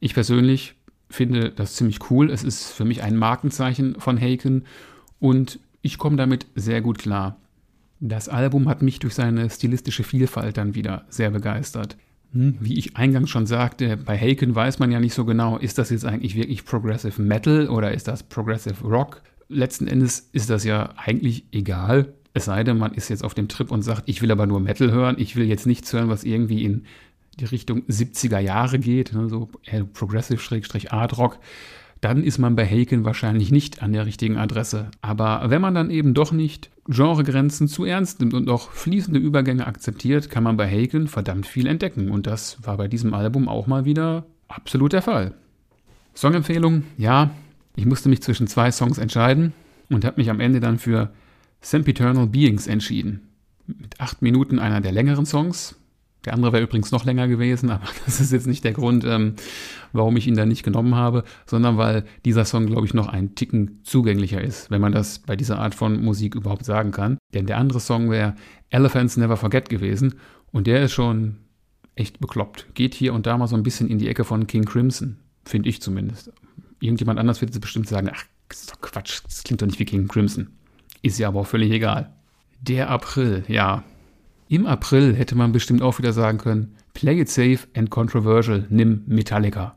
Ich 0.00 0.12
persönlich 0.12 0.74
finde 1.08 1.50
das 1.50 1.76
ziemlich 1.76 2.10
cool. 2.10 2.30
Es 2.30 2.42
ist 2.42 2.72
für 2.72 2.84
mich 2.84 3.02
ein 3.02 3.16
Markenzeichen 3.16 4.00
von 4.00 4.20
Haken 4.20 4.64
und 5.20 5.60
ich 5.84 5.98
komme 5.98 6.16
damit 6.16 6.46
sehr 6.54 6.80
gut 6.80 6.98
klar. 6.98 7.36
Das 8.00 8.30
Album 8.30 8.68
hat 8.68 8.80
mich 8.80 8.98
durch 8.98 9.14
seine 9.14 9.48
stilistische 9.50 10.02
Vielfalt 10.02 10.56
dann 10.56 10.74
wieder 10.74 11.04
sehr 11.10 11.30
begeistert. 11.30 11.96
Hm, 12.32 12.56
wie 12.58 12.78
ich 12.78 12.96
eingangs 12.96 13.28
schon 13.28 13.46
sagte, 13.46 13.98
bei 13.98 14.18
Haken 14.18 14.54
weiß 14.54 14.78
man 14.78 14.90
ja 14.90 14.98
nicht 14.98 15.12
so 15.12 15.26
genau, 15.26 15.58
ist 15.58 15.76
das 15.76 15.90
jetzt 15.90 16.06
eigentlich 16.06 16.34
wirklich 16.34 16.64
Progressive 16.64 17.20
Metal 17.20 17.68
oder 17.68 17.92
ist 17.92 18.08
das 18.08 18.22
Progressive 18.22 18.82
Rock? 18.82 19.22
Letzten 19.48 19.86
Endes 19.86 20.30
ist 20.32 20.48
das 20.48 20.64
ja 20.64 20.94
eigentlich 20.96 21.44
egal. 21.52 22.14
Es 22.32 22.46
sei 22.46 22.64
denn, 22.64 22.78
man 22.78 22.94
ist 22.94 23.10
jetzt 23.10 23.22
auf 23.22 23.34
dem 23.34 23.48
Trip 23.48 23.70
und 23.70 23.82
sagt, 23.82 24.04
ich 24.08 24.22
will 24.22 24.32
aber 24.32 24.46
nur 24.46 24.60
Metal 24.60 24.90
hören, 24.90 25.16
ich 25.18 25.36
will 25.36 25.44
jetzt 25.44 25.66
nichts 25.66 25.92
hören, 25.92 26.08
was 26.08 26.24
irgendwie 26.24 26.64
in 26.64 26.86
die 27.38 27.44
Richtung 27.44 27.82
70er 27.82 28.38
Jahre 28.38 28.78
geht, 28.78 29.12
ne, 29.12 29.28
so 29.28 29.50
Progressive-Art 29.92 31.18
Rock 31.18 31.38
dann 32.04 32.22
ist 32.22 32.38
man 32.38 32.54
bei 32.54 32.66
Haken 32.66 33.06
wahrscheinlich 33.06 33.50
nicht 33.50 33.82
an 33.82 33.92
der 33.94 34.04
richtigen 34.04 34.36
Adresse. 34.36 34.90
Aber 35.00 35.44
wenn 35.48 35.62
man 35.62 35.74
dann 35.74 35.90
eben 35.90 36.12
doch 36.12 36.32
nicht 36.32 36.70
Genregrenzen 36.86 37.66
zu 37.66 37.86
ernst 37.86 38.20
nimmt 38.20 38.34
und 38.34 38.50
auch 38.50 38.70
fließende 38.72 39.18
Übergänge 39.18 39.66
akzeptiert, 39.66 40.28
kann 40.28 40.42
man 40.42 40.58
bei 40.58 40.68
Haken 40.68 41.08
verdammt 41.08 41.46
viel 41.46 41.66
entdecken. 41.66 42.10
Und 42.10 42.26
das 42.26 42.58
war 42.62 42.76
bei 42.76 42.88
diesem 42.88 43.14
Album 43.14 43.48
auch 43.48 43.66
mal 43.66 43.86
wieder 43.86 44.26
absolut 44.48 44.92
der 44.92 45.00
Fall. 45.00 45.32
Songempfehlung, 46.14 46.84
ja, 46.98 47.30
ich 47.74 47.86
musste 47.86 48.10
mich 48.10 48.22
zwischen 48.22 48.48
zwei 48.48 48.70
Songs 48.70 48.98
entscheiden 48.98 49.54
und 49.88 50.04
habe 50.04 50.20
mich 50.20 50.28
am 50.28 50.40
Ende 50.40 50.60
dann 50.60 50.78
für 50.78 51.10
Sempiternal 51.62 52.26
Beings 52.26 52.66
entschieden. 52.66 53.28
Mit 53.66 53.98
acht 53.98 54.20
Minuten 54.20 54.58
einer 54.58 54.82
der 54.82 54.92
längeren 54.92 55.24
Songs, 55.24 55.74
der 56.24 56.34
andere 56.34 56.52
wäre 56.52 56.62
übrigens 56.62 56.90
noch 56.90 57.04
länger 57.04 57.28
gewesen, 57.28 57.70
aber 57.70 57.86
das 58.04 58.20
ist 58.20 58.32
jetzt 58.32 58.46
nicht 58.46 58.64
der 58.64 58.72
Grund, 58.72 59.04
ähm, 59.04 59.34
warum 59.92 60.16
ich 60.16 60.26
ihn 60.26 60.36
da 60.36 60.46
nicht 60.46 60.62
genommen 60.62 60.94
habe, 60.94 61.24
sondern 61.46 61.76
weil 61.76 62.04
dieser 62.24 62.44
Song, 62.44 62.66
glaube 62.66 62.86
ich, 62.86 62.94
noch 62.94 63.08
ein 63.08 63.34
Ticken 63.34 63.80
zugänglicher 63.84 64.40
ist, 64.40 64.70
wenn 64.70 64.80
man 64.80 64.92
das 64.92 65.20
bei 65.20 65.36
dieser 65.36 65.58
Art 65.58 65.74
von 65.74 66.02
Musik 66.02 66.34
überhaupt 66.34 66.64
sagen 66.64 66.90
kann. 66.90 67.18
Denn 67.32 67.46
der 67.46 67.58
andere 67.58 67.80
Song 67.80 68.10
wäre 68.10 68.34
Elephants 68.70 69.16
Never 69.16 69.36
Forget 69.36 69.68
gewesen 69.68 70.14
und 70.52 70.66
der 70.66 70.82
ist 70.82 70.92
schon 70.92 71.36
echt 71.94 72.20
bekloppt. 72.20 72.66
Geht 72.74 72.94
hier 72.94 73.14
und 73.14 73.26
da 73.26 73.38
mal 73.38 73.46
so 73.46 73.56
ein 73.56 73.62
bisschen 73.62 73.88
in 73.88 73.98
die 73.98 74.08
Ecke 74.08 74.24
von 74.24 74.46
King 74.46 74.64
Crimson, 74.64 75.18
finde 75.44 75.68
ich 75.68 75.80
zumindest. 75.80 76.32
Irgendjemand 76.80 77.18
anders 77.18 77.40
wird 77.40 77.52
jetzt 77.52 77.60
bestimmt 77.60 77.88
sagen, 77.88 78.10
ach, 78.12 78.24
ist 78.50 78.70
doch 78.70 78.80
Quatsch, 78.80 79.20
das 79.24 79.42
klingt 79.42 79.62
doch 79.62 79.66
nicht 79.66 79.78
wie 79.78 79.84
King 79.84 80.08
Crimson. 80.08 80.48
Ist 81.02 81.18
ja 81.18 81.28
aber 81.28 81.40
auch 81.40 81.46
völlig 81.46 81.70
egal. 81.70 82.12
Der 82.60 82.90
April, 82.90 83.44
ja, 83.48 83.84
im 84.48 84.66
April 84.66 85.14
hätte 85.14 85.34
man 85.34 85.52
bestimmt 85.52 85.82
auch 85.82 85.98
wieder 85.98 86.12
sagen 86.12 86.38
können, 86.38 86.74
play 86.92 87.20
it 87.20 87.28
safe 87.28 87.60
and 87.74 87.90
controversial, 87.90 88.66
nimm 88.68 89.02
Metallica. 89.06 89.76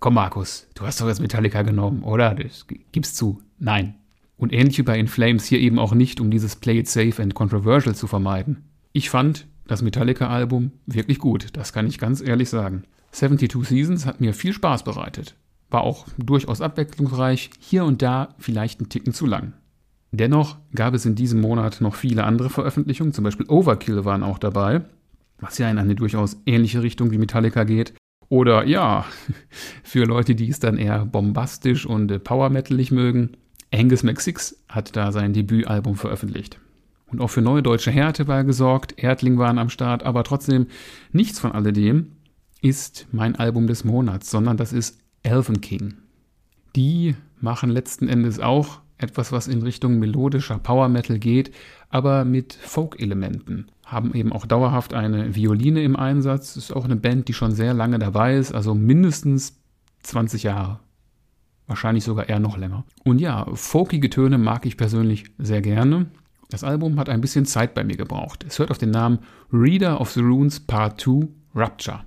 Komm 0.00 0.14
Markus, 0.14 0.68
du 0.74 0.84
hast 0.84 1.00
doch 1.00 1.08
jetzt 1.08 1.20
Metallica 1.20 1.62
genommen, 1.62 2.02
oder? 2.02 2.34
Das 2.34 2.66
gib's 2.92 3.14
zu. 3.14 3.42
Nein. 3.58 3.94
Und 4.36 4.52
ähnlich 4.52 4.78
wie 4.78 4.82
bei 4.82 4.98
In 4.98 5.08
Flames 5.08 5.44
hier 5.44 5.58
eben 5.58 5.78
auch 5.78 5.92
nicht, 5.92 6.20
um 6.20 6.30
dieses 6.30 6.56
Play 6.56 6.78
it 6.78 6.88
safe 6.88 7.20
and 7.22 7.34
controversial 7.34 7.94
zu 7.94 8.06
vermeiden. 8.06 8.64
Ich 8.92 9.10
fand 9.10 9.46
das 9.66 9.82
Metallica-Album 9.82 10.72
wirklich 10.86 11.18
gut, 11.18 11.48
das 11.52 11.72
kann 11.72 11.86
ich 11.86 11.98
ganz 11.98 12.20
ehrlich 12.20 12.48
sagen. 12.48 12.84
72 13.12 13.64
Seasons 13.64 14.06
hat 14.06 14.20
mir 14.20 14.34
viel 14.34 14.52
Spaß 14.52 14.84
bereitet. 14.84 15.34
War 15.70 15.82
auch 15.82 16.06
durchaus 16.16 16.60
abwechslungsreich, 16.60 17.50
hier 17.58 17.84
und 17.84 18.00
da 18.00 18.34
vielleicht 18.38 18.80
einen 18.80 18.88
Ticken 18.88 19.12
zu 19.12 19.26
lang. 19.26 19.52
Dennoch 20.10 20.56
gab 20.74 20.94
es 20.94 21.04
in 21.04 21.14
diesem 21.14 21.40
Monat 21.40 21.80
noch 21.80 21.94
viele 21.94 22.24
andere 22.24 22.50
Veröffentlichungen, 22.50 23.12
zum 23.12 23.24
Beispiel 23.24 23.46
Overkill 23.48 24.04
waren 24.04 24.22
auch 24.22 24.38
dabei, 24.38 24.82
was 25.38 25.58
ja 25.58 25.70
in 25.70 25.78
eine 25.78 25.94
durchaus 25.94 26.40
ähnliche 26.46 26.82
Richtung 26.82 27.10
wie 27.10 27.18
Metallica 27.18 27.64
geht. 27.64 27.94
Oder 28.30 28.66
ja, 28.66 29.04
für 29.82 30.04
Leute, 30.04 30.34
die 30.34 30.48
es 30.48 30.60
dann 30.60 30.78
eher 30.78 31.04
bombastisch 31.04 31.86
und 31.86 32.10
äh, 32.10 32.18
power 32.18 32.50
metalig 32.50 32.90
mögen, 32.90 33.36
Angus 33.72 34.02
McSix 34.02 34.62
hat 34.68 34.96
da 34.96 35.12
sein 35.12 35.34
Debütalbum 35.34 35.96
veröffentlicht. 35.96 36.58
Und 37.10 37.20
auch 37.20 37.28
für 37.28 37.42
neue 37.42 37.62
deutsche 37.62 37.90
Härte 37.90 38.28
war 38.28 38.44
gesorgt, 38.44 38.94
Erdling 38.98 39.38
waren 39.38 39.58
am 39.58 39.70
Start, 39.70 40.02
aber 40.02 40.24
trotzdem 40.24 40.66
nichts 41.12 41.38
von 41.38 41.52
alledem 41.52 42.12
ist 42.60 43.06
mein 43.12 43.36
Album 43.36 43.66
des 43.66 43.84
Monats, 43.84 44.30
sondern 44.30 44.56
das 44.56 44.72
ist 44.72 44.98
Elven 45.22 45.60
King. 45.60 45.94
Die 46.76 47.14
machen 47.40 47.70
letzten 47.70 48.08
Endes 48.08 48.40
auch 48.40 48.80
etwas, 48.98 49.32
was 49.32 49.48
in 49.48 49.62
Richtung 49.62 49.98
melodischer 49.98 50.58
Power 50.58 50.88
Metal 50.88 51.18
geht, 51.18 51.52
aber 51.88 52.24
mit 52.24 52.52
Folk-Elementen. 52.52 53.68
Haben 53.86 54.12
eben 54.14 54.32
auch 54.32 54.44
dauerhaft 54.44 54.92
eine 54.92 55.34
Violine 55.34 55.82
im 55.82 55.96
Einsatz. 55.96 56.56
Ist 56.56 56.72
auch 56.74 56.84
eine 56.84 56.96
Band, 56.96 57.28
die 57.28 57.32
schon 57.32 57.52
sehr 57.52 57.72
lange 57.72 57.98
dabei 57.98 58.36
ist, 58.36 58.52
also 58.52 58.74
mindestens 58.74 59.58
20 60.02 60.42
Jahre. 60.42 60.80
Wahrscheinlich 61.66 62.04
sogar 62.04 62.28
eher 62.28 62.40
noch 62.40 62.58
länger. 62.58 62.84
Und 63.04 63.20
ja, 63.20 63.46
folkige 63.54 64.10
Töne 64.10 64.38
mag 64.38 64.66
ich 64.66 64.76
persönlich 64.76 65.24
sehr 65.38 65.62
gerne. 65.62 66.06
Das 66.50 66.64
Album 66.64 66.98
hat 66.98 67.08
ein 67.08 67.20
bisschen 67.20 67.44
Zeit 67.44 67.74
bei 67.74 67.84
mir 67.84 67.96
gebraucht. 67.96 68.44
Es 68.48 68.58
hört 68.58 68.70
auf 68.70 68.78
den 68.78 68.90
Namen 68.90 69.18
Reader 69.52 70.00
of 70.00 70.10
the 70.12 70.20
Runes 70.20 70.60
Part 70.60 71.00
2 71.00 71.28
Rupture. 71.54 72.00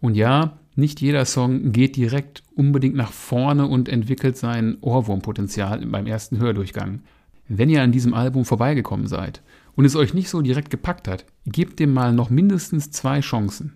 Und 0.00 0.16
ja, 0.16 0.58
nicht 0.76 1.00
jeder 1.00 1.24
Song 1.24 1.72
geht 1.72 1.96
direkt 1.96 2.42
unbedingt 2.54 2.96
nach 2.96 3.12
vorne 3.12 3.66
und 3.66 3.88
entwickelt 3.88 4.36
sein 4.36 4.76
Ohrwurmpotenzial 4.80 5.84
beim 5.86 6.06
ersten 6.06 6.38
Hördurchgang. 6.38 7.00
Wenn 7.48 7.70
ihr 7.70 7.82
an 7.82 7.92
diesem 7.92 8.14
Album 8.14 8.44
vorbeigekommen 8.44 9.06
seid 9.06 9.42
und 9.76 9.84
es 9.84 9.96
euch 9.96 10.14
nicht 10.14 10.28
so 10.28 10.40
direkt 10.42 10.70
gepackt 10.70 11.08
hat, 11.08 11.26
gebt 11.46 11.78
dem 11.78 11.92
mal 11.92 12.12
noch 12.12 12.30
mindestens 12.30 12.90
zwei 12.90 13.20
Chancen. 13.20 13.74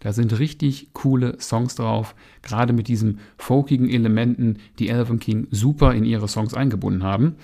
Da 0.00 0.12
sind 0.12 0.38
richtig 0.38 0.90
coole 0.92 1.40
Songs 1.40 1.76
drauf, 1.76 2.14
gerade 2.42 2.74
mit 2.74 2.88
diesen 2.88 3.20
folkigen 3.38 3.88
Elementen, 3.88 4.58
die 4.78 4.90
Elven 4.90 5.18
King 5.18 5.46
super 5.50 5.94
in 5.94 6.04
ihre 6.04 6.28
Songs 6.28 6.52
eingebunden 6.52 7.04
haben. 7.04 7.36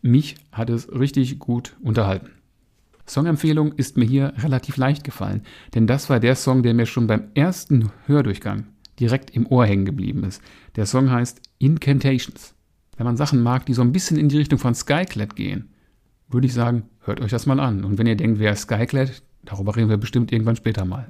Mich 0.00 0.36
hat 0.52 0.70
es 0.70 0.92
richtig 0.92 1.40
gut 1.40 1.74
unterhalten. 1.82 2.30
Songempfehlung 3.06 3.72
ist 3.72 3.96
mir 3.96 4.06
hier 4.06 4.32
relativ 4.38 4.76
leicht 4.76 5.04
gefallen, 5.04 5.42
denn 5.74 5.86
das 5.86 6.08
war 6.08 6.20
der 6.20 6.36
Song, 6.36 6.62
der 6.62 6.74
mir 6.74 6.86
schon 6.86 7.06
beim 7.06 7.28
ersten 7.34 7.90
Hördurchgang 8.06 8.66
direkt 8.98 9.30
im 9.30 9.46
Ohr 9.46 9.66
hängen 9.66 9.84
geblieben 9.84 10.24
ist. 10.24 10.40
Der 10.76 10.86
Song 10.86 11.10
heißt 11.10 11.40
Incantations. 11.58 12.54
Wenn 12.96 13.06
man 13.06 13.16
Sachen 13.16 13.42
mag, 13.42 13.66
die 13.66 13.74
so 13.74 13.82
ein 13.82 13.92
bisschen 13.92 14.16
in 14.16 14.28
die 14.28 14.38
Richtung 14.38 14.58
von 14.58 14.74
Skyclad 14.74 15.36
gehen, 15.36 15.70
würde 16.28 16.46
ich 16.46 16.54
sagen, 16.54 16.84
hört 17.00 17.20
euch 17.20 17.30
das 17.30 17.46
mal 17.46 17.60
an. 17.60 17.84
Und 17.84 17.98
wenn 17.98 18.06
ihr 18.06 18.16
denkt, 18.16 18.38
wer 18.38 18.54
Skyclad, 18.54 19.22
Darüber 19.44 19.76
reden 19.76 19.90
wir 19.90 19.96
bestimmt 19.96 20.32
irgendwann 20.32 20.56
später 20.56 20.84
mal. 20.84 21.08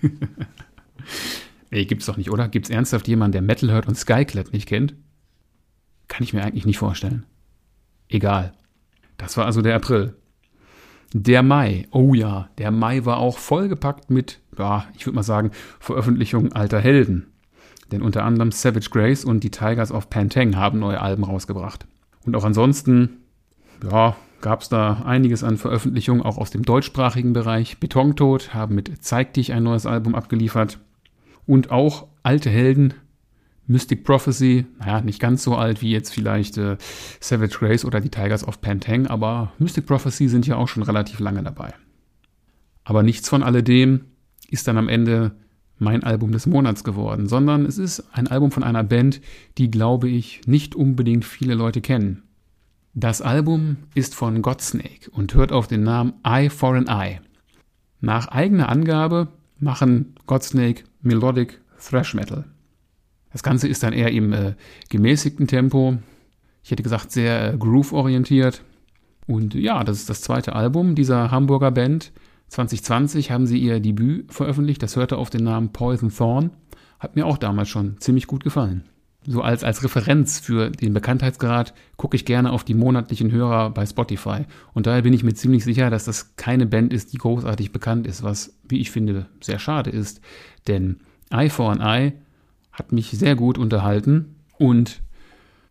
nee, 1.70 1.84
gibt's 1.84 2.06
doch 2.06 2.16
nicht, 2.16 2.30
oder? 2.30 2.48
Gibt's 2.48 2.70
ernsthaft 2.70 3.08
jemanden, 3.08 3.32
der 3.32 3.42
Metal 3.42 3.70
hört 3.70 3.88
und 3.88 3.96
Skyclad 3.96 4.52
nicht 4.52 4.68
kennt? 4.68 4.94
Kann 6.08 6.22
ich 6.22 6.32
mir 6.32 6.44
eigentlich 6.44 6.66
nicht 6.66 6.78
vorstellen. 6.78 7.26
Egal. 8.08 8.52
Das 9.16 9.36
war 9.36 9.46
also 9.46 9.62
der 9.62 9.74
April. 9.74 10.16
Der 11.14 11.42
Mai, 11.42 11.86
oh 11.90 12.14
ja, 12.14 12.48
der 12.56 12.70
Mai 12.70 13.04
war 13.04 13.18
auch 13.18 13.36
vollgepackt 13.36 14.10
mit, 14.10 14.40
ja, 14.58 14.86
ich 14.96 15.06
würde 15.06 15.16
mal 15.16 15.22
sagen, 15.22 15.50
Veröffentlichungen 15.78 16.52
alter 16.52 16.80
Helden. 16.80 17.26
Denn 17.90 18.00
unter 18.00 18.24
anderem 18.24 18.50
Savage 18.50 18.88
Grace 18.90 19.24
und 19.24 19.44
die 19.44 19.50
Tigers 19.50 19.92
of 19.92 20.08
Pantang 20.08 20.56
haben 20.56 20.78
neue 20.78 21.00
Alben 21.00 21.24
rausgebracht. 21.24 21.86
Und 22.24 22.34
auch 22.34 22.44
ansonsten, 22.44 23.18
ja, 23.90 24.16
gab 24.40 24.62
es 24.62 24.70
da 24.70 25.02
einiges 25.04 25.44
an 25.44 25.58
Veröffentlichungen, 25.58 26.22
auch 26.22 26.38
aus 26.38 26.50
dem 26.50 26.62
deutschsprachigen 26.62 27.34
Bereich. 27.34 27.78
Betontod 27.78 28.54
haben 28.54 28.74
mit 28.74 29.04
Zeig 29.04 29.34
dich 29.34 29.52
ein 29.52 29.62
neues 29.62 29.84
Album 29.84 30.14
abgeliefert. 30.14 30.78
Und 31.46 31.70
auch 31.70 32.06
alte 32.22 32.48
Helden, 32.48 32.94
Mystic 33.66 34.04
Prophecy, 34.04 34.66
naja, 34.78 35.00
nicht 35.00 35.20
ganz 35.20 35.44
so 35.44 35.56
alt 35.56 35.82
wie 35.82 35.90
jetzt 35.90 36.12
vielleicht 36.12 36.58
äh, 36.58 36.76
Savage 37.20 37.58
Grace 37.58 37.84
oder 37.84 38.00
die 38.00 38.10
Tigers 38.10 38.46
of 38.46 38.60
Pantang, 38.60 39.06
aber 39.06 39.52
Mystic 39.58 39.86
Prophecy 39.86 40.28
sind 40.28 40.46
ja 40.46 40.56
auch 40.56 40.68
schon 40.68 40.82
relativ 40.82 41.20
lange 41.20 41.42
dabei. 41.42 41.72
Aber 42.84 43.02
nichts 43.02 43.28
von 43.28 43.42
alledem 43.42 44.06
ist 44.50 44.66
dann 44.66 44.78
am 44.78 44.88
Ende 44.88 45.32
mein 45.78 46.02
Album 46.02 46.32
des 46.32 46.46
Monats 46.46 46.84
geworden, 46.84 47.28
sondern 47.28 47.66
es 47.66 47.78
ist 47.78 48.04
ein 48.12 48.28
Album 48.28 48.50
von 48.50 48.62
einer 48.62 48.84
Band, 48.84 49.20
die, 49.58 49.70
glaube 49.70 50.08
ich, 50.08 50.42
nicht 50.46 50.74
unbedingt 50.74 51.24
viele 51.24 51.54
Leute 51.54 51.80
kennen. 51.80 52.22
Das 52.94 53.22
Album 53.22 53.78
ist 53.94 54.14
von 54.14 54.42
Godsnake 54.42 55.10
und 55.10 55.34
hört 55.34 55.50
auf 55.50 55.66
den 55.66 55.82
Namen 55.82 56.12
Eye 56.24 56.50
for 56.50 56.74
an 56.74 56.88
Eye. 56.88 57.20
Nach 58.00 58.28
eigener 58.28 58.68
Angabe 58.68 59.28
machen 59.58 60.14
Godsnake 60.26 60.84
Melodic 61.00 61.60
Thrash 61.80 62.14
Metal. 62.14 62.44
Das 63.32 63.42
Ganze 63.42 63.68
ist 63.68 63.82
dann 63.82 63.92
eher 63.92 64.10
im 64.10 64.32
äh, 64.32 64.54
gemäßigten 64.90 65.46
Tempo. 65.46 65.98
Ich 66.62 66.70
hätte 66.70 66.82
gesagt, 66.82 67.10
sehr 67.10 67.54
äh, 67.54 67.56
groove-orientiert. 67.56 68.62
Und 69.26 69.54
ja, 69.54 69.84
das 69.84 69.98
ist 69.98 70.10
das 70.10 70.20
zweite 70.20 70.54
Album 70.54 70.94
dieser 70.94 71.30
Hamburger 71.30 71.70
Band. 71.70 72.12
2020 72.48 73.30
haben 73.30 73.46
sie 73.46 73.58
ihr 73.58 73.80
Debüt 73.80 74.32
veröffentlicht. 74.32 74.82
Das 74.82 74.96
hörte 74.96 75.16
auf 75.16 75.30
den 75.30 75.44
Namen 75.44 75.72
Poison 75.72 76.10
Thorn. 76.10 76.50
Hat 76.98 77.16
mir 77.16 77.26
auch 77.26 77.38
damals 77.38 77.68
schon 77.68 77.98
ziemlich 77.98 78.26
gut 78.26 78.44
gefallen 78.44 78.84
so 79.26 79.40
als, 79.40 79.62
als 79.62 79.84
Referenz 79.84 80.40
für 80.40 80.70
den 80.70 80.94
Bekanntheitsgrad 80.94 81.74
gucke 81.96 82.16
ich 82.16 82.24
gerne 82.24 82.50
auf 82.50 82.64
die 82.64 82.74
monatlichen 82.74 83.30
Hörer 83.30 83.70
bei 83.70 83.86
Spotify. 83.86 84.44
Und 84.74 84.86
daher 84.86 85.02
bin 85.02 85.12
ich 85.12 85.22
mir 85.22 85.34
ziemlich 85.34 85.64
sicher, 85.64 85.90
dass 85.90 86.04
das 86.04 86.36
keine 86.36 86.66
Band 86.66 86.92
ist, 86.92 87.12
die 87.12 87.18
großartig 87.18 87.72
bekannt 87.72 88.06
ist, 88.06 88.22
was, 88.22 88.58
wie 88.68 88.80
ich 88.80 88.90
finde, 88.90 89.26
sehr 89.40 89.58
schade 89.58 89.90
ist. 89.90 90.20
Denn 90.66 91.00
Eye 91.30 91.50
for 91.50 91.70
an 91.70 91.80
Eye 91.80 92.12
hat 92.72 92.92
mich 92.92 93.10
sehr 93.10 93.36
gut 93.36 93.58
unterhalten 93.58 94.36
und 94.58 95.02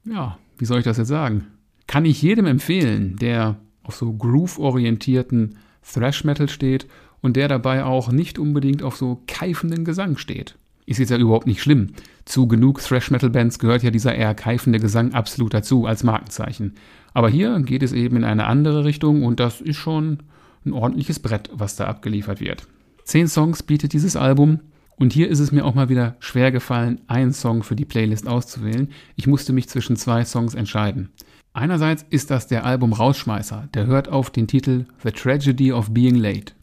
ja, 0.05 0.37
wie 0.57 0.65
soll 0.65 0.79
ich 0.79 0.85
das 0.85 0.97
jetzt 0.97 1.07
sagen? 1.07 1.47
Kann 1.87 2.05
ich 2.05 2.21
jedem 2.21 2.45
empfehlen, 2.45 3.15
der 3.17 3.57
auf 3.83 3.95
so 3.95 4.13
groove-orientierten 4.13 5.57
Thrash 5.81 6.23
Metal 6.23 6.49
steht 6.49 6.87
und 7.21 7.35
der 7.35 7.47
dabei 7.47 7.83
auch 7.83 8.11
nicht 8.11 8.39
unbedingt 8.39 8.83
auf 8.83 8.95
so 8.97 9.21
keifenden 9.27 9.85
Gesang 9.85 10.17
steht. 10.17 10.55
Ist 10.85 10.97
jetzt 10.97 11.09
ja 11.09 11.17
überhaupt 11.17 11.47
nicht 11.47 11.61
schlimm. 11.61 11.87
Zu 12.25 12.47
genug 12.47 12.81
Thrash-Metal-Bands 12.81 13.59
gehört 13.59 13.83
ja 13.83 13.91
dieser 13.91 14.15
eher 14.15 14.33
keifende 14.33 14.79
Gesang 14.79 15.13
absolut 15.13 15.53
dazu 15.53 15.85
als 15.85 16.03
Markenzeichen. 16.03 16.73
Aber 17.13 17.29
hier 17.29 17.59
geht 17.61 17.83
es 17.83 17.93
eben 17.93 18.17
in 18.17 18.23
eine 18.23 18.45
andere 18.47 18.83
Richtung 18.83 19.23
und 19.23 19.39
das 19.39 19.61
ist 19.61 19.77
schon 19.77 20.19
ein 20.65 20.73
ordentliches 20.73 21.19
Brett, 21.19 21.49
was 21.53 21.75
da 21.75 21.85
abgeliefert 21.85 22.39
wird. 22.39 22.67
Zehn 23.03 23.27
Songs 23.27 23.63
bietet 23.63 23.93
dieses 23.93 24.15
Album 24.15 24.59
und 25.01 25.13
hier 25.13 25.29
ist 25.29 25.39
es 25.39 25.51
mir 25.51 25.65
auch 25.65 25.73
mal 25.73 25.89
wieder 25.89 26.15
schwer 26.19 26.51
gefallen, 26.51 27.01
einen 27.07 27.33
Song 27.33 27.63
für 27.63 27.75
die 27.75 27.85
Playlist 27.85 28.27
auszuwählen. 28.27 28.89
Ich 29.15 29.25
musste 29.25 29.51
mich 29.51 29.67
zwischen 29.67 29.95
zwei 29.95 30.23
Songs 30.23 30.53
entscheiden. 30.53 31.09
Einerseits 31.53 32.05
ist 32.11 32.29
das 32.29 32.45
der 32.45 32.65
Album 32.65 32.93
Rausschmeißer, 32.93 33.67
der 33.73 33.87
hört 33.87 34.09
auf 34.09 34.29
den 34.29 34.47
Titel 34.47 34.85
The 35.03 35.09
Tragedy 35.09 35.73
of 35.73 35.89
Being 35.89 36.17
Late. 36.17 36.53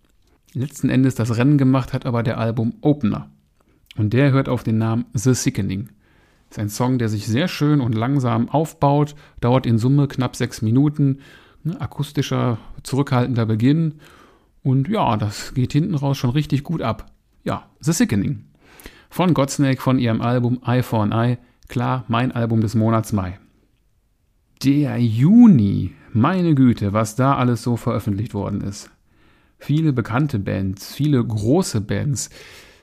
Letzten 0.55 0.89
Endes 0.89 1.17
das 1.17 1.37
Rennen 1.37 1.59
gemacht 1.59 1.93
hat 1.93 2.07
aber 2.07 2.23
der 2.23 2.39
Album 2.39 2.75
Opener. 2.81 3.29
Und 3.97 4.13
der 4.13 4.31
hört 4.31 4.49
auf 4.49 4.63
den 4.63 4.79
Namen 4.79 5.07
The 5.15 5.35
Sickening. 5.35 5.89
Ist 6.49 6.61
ein 6.61 6.69
Song, 6.69 6.99
der 6.99 7.09
sich 7.09 7.27
sehr 7.27 7.49
schön 7.49 7.81
und 7.81 7.97
langsam 7.97 8.49
aufbaut, 8.51 9.17
dauert 9.41 9.67
in 9.67 9.79
Summe 9.79 10.07
knapp 10.07 10.37
sechs 10.37 10.63
Minuten, 10.63 11.23
ne, 11.65 11.81
akustischer, 11.81 12.59
zurückhaltender 12.85 13.47
Beginn. 13.47 13.95
Und 14.63 14.87
ja, 14.87 15.17
das 15.17 15.55
geht 15.55 15.73
hinten 15.73 15.97
raus 15.97 16.19
schon 16.19 16.31
richtig 16.31 16.63
gut 16.63 16.83
ab. 16.83 17.11
Ja, 17.45 17.69
The 17.81 17.93
Sickening. 17.93 18.45
Von 19.11 19.35
Godsnake 19.35 19.81
von 19.81 19.99
ihrem 19.99 20.21
Album 20.21 20.61
Eye 20.67 20.83
for 20.83 21.03
an 21.03 21.13
Eye. 21.13 21.39
Klar, 21.69 22.05
mein 22.09 22.33
Album 22.33 22.61
des 22.61 22.75
Monats 22.75 23.13
Mai. 23.13 23.39
Der 24.63 24.99
Juni, 24.99 25.93
meine 26.13 26.55
Güte, 26.55 26.93
was 26.93 27.15
da 27.15 27.37
alles 27.37 27.63
so 27.63 27.77
veröffentlicht 27.77 28.35
worden 28.35 28.61
ist. 28.61 28.91
Viele 29.59 29.93
bekannte 29.93 30.39
Bands, 30.39 30.95
viele 30.95 31.25
große 31.25 31.81
Bands. 31.81 32.31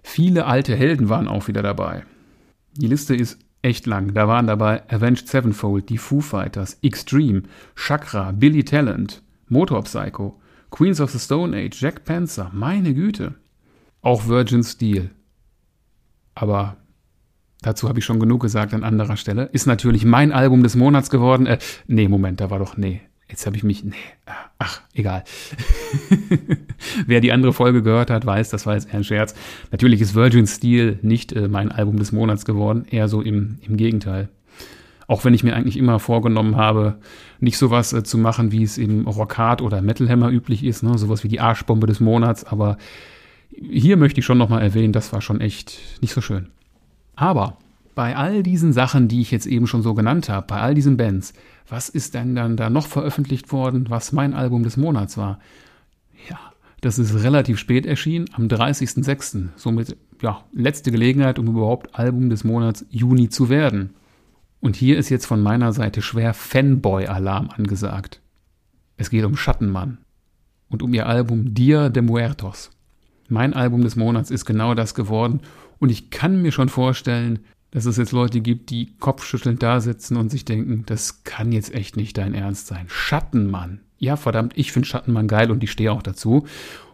Viele 0.04 0.46
alte 0.46 0.76
Helden 0.76 1.10
waren 1.10 1.28
auch 1.28 1.48
wieder 1.48 1.64
dabei. 1.64 2.04
Die 2.76 2.88
Liste 2.88 3.16
ist 3.16 3.40
echt 3.62 3.88
lang. 3.88 4.14
Da 4.14 4.28
waren 4.28 4.48
dabei 4.48 4.84
Avenged 4.90 5.28
Sevenfold, 5.28 5.90
die 5.90 5.98
Foo 5.98 6.22
Fighters, 6.22 6.78
Extreme, 6.82 7.44
Chakra, 7.76 8.32
Billy 8.32 8.64
Talent, 8.64 9.24
Motor 9.48 9.84
Psycho, 9.84 10.40
Queens 10.70 11.02
of 11.02 11.12
the 11.12 11.20
Stone 11.20 11.58
Age, 11.58 11.82
Jack 11.82 12.06
Panzer, 12.06 12.52
meine 12.54 12.94
Güte. 12.94 13.34
Auch 14.06 14.28
Virgin 14.28 14.62
Steel. 14.64 15.10
Aber 16.36 16.78
dazu 17.64 17.90
habe 17.90 17.98
ich 17.98 18.06
schon 18.06 18.20
genug 18.20 18.44
gesagt 18.44 18.76
an 18.76 18.84
anderer 18.84 19.18
Stelle. 19.18 19.46
Ist 19.46 19.66
natürlich 19.66 20.06
mein 20.06 20.32
Album 20.32 20.62
des 20.62 20.76
Monats 20.76 21.10
geworden. 21.10 21.48
Äh, 21.48 21.58
nee, 21.88 22.08
Moment, 22.08 22.40
da 22.40 22.52
war 22.52 22.60
doch, 22.60 22.78
nee, 22.78 23.02
Jetzt 23.28 23.48
habe 23.48 23.58
ich 23.58 23.64
mich. 23.64 23.84
Nee, 23.84 23.96
ach, 24.60 24.82
egal. 24.94 25.24
Wer 27.08 27.22
die 27.22 27.32
andere 27.32 27.54
Folge 27.54 27.82
gehört 27.82 28.12
hat, 28.12 28.24
weiß, 28.24 28.52
das 28.52 28.68
war 28.68 28.76
jetzt 28.76 28.90
eher 28.90 28.98
ein 28.98 29.04
Scherz. 29.04 29.34
Natürlich 29.72 30.00
ist 30.00 30.14
Virgin 30.14 30.46
Steel 30.46 31.00
nicht 31.02 31.34
äh, 31.34 31.48
mein 31.48 31.72
Album 31.72 31.98
des 31.98 32.12
Monats 32.12 32.46
geworden, 32.46 32.86
eher 32.88 33.08
so 33.08 33.24
im, 33.24 33.58
im 33.68 33.76
Gegenteil. 33.76 34.30
Auch 35.08 35.26
wenn 35.26 35.34
ich 35.34 35.44
mir 35.44 35.56
eigentlich 35.56 35.78
immer 35.78 35.98
vorgenommen 35.98 36.56
habe, 36.56 37.00
nicht 37.40 37.58
sowas 37.58 37.92
äh, 37.94 38.04
zu 38.04 38.20
machen, 38.20 38.52
wie 38.52 38.62
es 38.62 38.78
im 38.78 39.08
Rockhard 39.08 39.64
oder 39.64 39.82
Metal 39.82 40.08
Hammer 40.08 40.30
üblich 40.30 40.64
ist, 40.64 40.84
ne? 40.84 40.96
sowas 41.00 41.24
wie 41.24 41.30
die 41.30 41.40
Arschbombe 41.40 41.88
des 41.88 42.00
Monats, 42.00 42.44
aber 42.44 42.78
hier 43.62 43.98
möchte 43.98 44.20
ich 44.20 44.26
schon 44.26 44.38
nochmal 44.38 44.62
erwähnen, 44.62 44.94
das 44.94 45.14
war 45.14 45.22
schon 45.22 45.42
echt 45.42 45.80
nicht 46.02 46.14
so 46.14 46.22
schön. 46.22 46.50
Aber 47.16 47.58
bei 47.96 48.16
all 48.16 48.44
diesen 48.44 48.74
Sachen, 48.74 49.08
die 49.08 49.22
ich 49.22 49.32
jetzt 49.32 49.46
eben 49.46 49.68
schon 49.68 49.82
so 49.82 49.94
genannt 49.94 50.30
habe, 50.30 50.46
bei 50.48 50.60
all 50.60 50.76
diesen 50.76 50.98
Bands, 50.98 51.34
was 51.68 51.90
ist 51.90 52.14
denn 52.14 52.36
dann 52.36 52.58
da 52.58 52.70
noch 52.70 52.88
veröffentlicht 52.88 53.52
worden, 53.52 53.90
was 53.90 54.12
mein 54.12 54.34
Album 54.34 54.64
des 54.64 54.78
Monats 54.78 55.18
war? 55.18 55.40
Ja, 56.30 56.38
das 56.82 57.00
ist 57.00 57.16
relativ 57.24 57.58
spät 57.58 57.86
erschienen, 57.86 58.26
am 58.34 58.48
30.06. 58.48 59.50
Somit, 59.56 59.98
ja, 60.22 60.44
letzte 60.52 60.92
Gelegenheit, 60.92 61.40
um 61.40 61.48
überhaupt 61.48 61.98
Album 61.98 62.30
des 62.30 62.44
Monats 62.44 62.86
Juni 62.90 63.30
zu 63.30 63.50
werden. 63.50 63.92
Und 64.60 64.76
hier 64.76 64.98
ist 64.98 65.10
jetzt 65.10 65.26
von 65.26 65.42
meiner 65.42 65.72
Seite 65.74 66.02
schwer 66.02 66.34
Fanboy-Alarm 66.34 67.50
angesagt. 67.50 68.22
Es 68.98 69.10
geht 69.10 69.24
um 69.24 69.38
Schattenmann 69.38 70.00
und 70.70 70.84
um 70.84 70.94
ihr 70.94 71.08
Album 71.08 71.54
Dia 71.54 71.90
de 71.90 72.02
Muertos. 72.02 72.72
Mein 73.28 73.54
Album 73.54 73.82
des 73.82 73.96
Monats 73.96 74.32
ist 74.32 74.46
genau 74.46 74.74
das 74.74 74.94
geworden 74.94 75.42
und 75.80 75.90
ich 75.90 76.10
kann 76.10 76.42
mir 76.42 76.52
schon 76.52 76.70
vorstellen, 76.70 77.40
dass 77.72 77.86
es 77.86 77.98
jetzt 77.98 78.14
Leute 78.14 78.40
gibt, 78.40 78.70
die 78.70 78.94
kopfschüttelnd 79.00 79.62
da 79.62 79.82
sitzen 79.82 80.16
und 80.16 80.30
sich 80.30 80.46
denken, 80.46 80.84
das 80.86 81.24
kann 81.24 81.52
jetzt 81.52 81.74
echt 81.74 81.98
nicht 81.98 82.18
dein 82.18 82.34
Ernst 82.34 82.68
sein. 82.68 82.86
Schattenmann. 82.88 83.82
Ja, 83.98 84.16
verdammt, 84.16 84.54
ich 84.56 84.72
finde 84.72 84.88
Schattenmann 84.88 85.28
geil 85.28 85.52
und 85.52 85.64
ich 85.64 85.72
stehe 85.72 85.92
auch 85.92 86.04
dazu. 86.04 86.46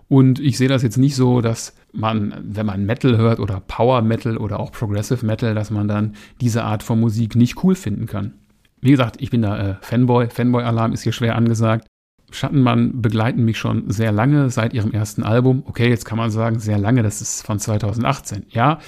Und 0.07 0.39
ich 0.39 0.57
sehe 0.57 0.67
das 0.67 0.83
jetzt 0.83 0.97
nicht 0.97 1.15
so, 1.15 1.39
dass 1.39 1.73
man, 1.93 2.33
wenn 2.43 2.65
man 2.65 2.85
Metal 2.85 3.17
hört 3.17 3.39
oder 3.39 3.61
Power 3.61 4.01
Metal 4.01 4.37
oder 4.37 4.59
auch 4.59 4.71
Progressive 4.71 5.25
Metal, 5.25 5.53
dass 5.53 5.71
man 5.71 5.87
dann 5.87 6.15
diese 6.41 6.63
Art 6.63 6.83
von 6.83 6.99
Musik 6.99 7.35
nicht 7.35 7.63
cool 7.63 7.75
finden 7.75 8.07
kann. 8.07 8.33
Wie 8.81 8.91
gesagt, 8.91 9.21
ich 9.21 9.29
bin 9.29 9.43
da 9.43 9.57
äh, 9.57 9.75
Fanboy. 9.81 10.29
Fanboy-Alarm 10.29 10.93
ist 10.93 11.03
hier 11.03 11.11
schwer 11.11 11.35
angesagt. 11.35 11.87
Schattenmann 12.31 13.01
begleiten 13.01 13.43
mich 13.43 13.57
schon 13.57 13.89
sehr 13.89 14.11
lange, 14.11 14.49
seit 14.49 14.73
ihrem 14.73 14.91
ersten 14.91 15.23
Album. 15.23 15.63
Okay, 15.65 15.89
jetzt 15.89 16.05
kann 16.05 16.17
man 16.17 16.31
sagen, 16.31 16.59
sehr 16.59 16.77
lange, 16.77 17.03
das 17.03 17.21
ist 17.21 17.45
von 17.45 17.59
2018. 17.59 18.45
Ja, 18.49 18.79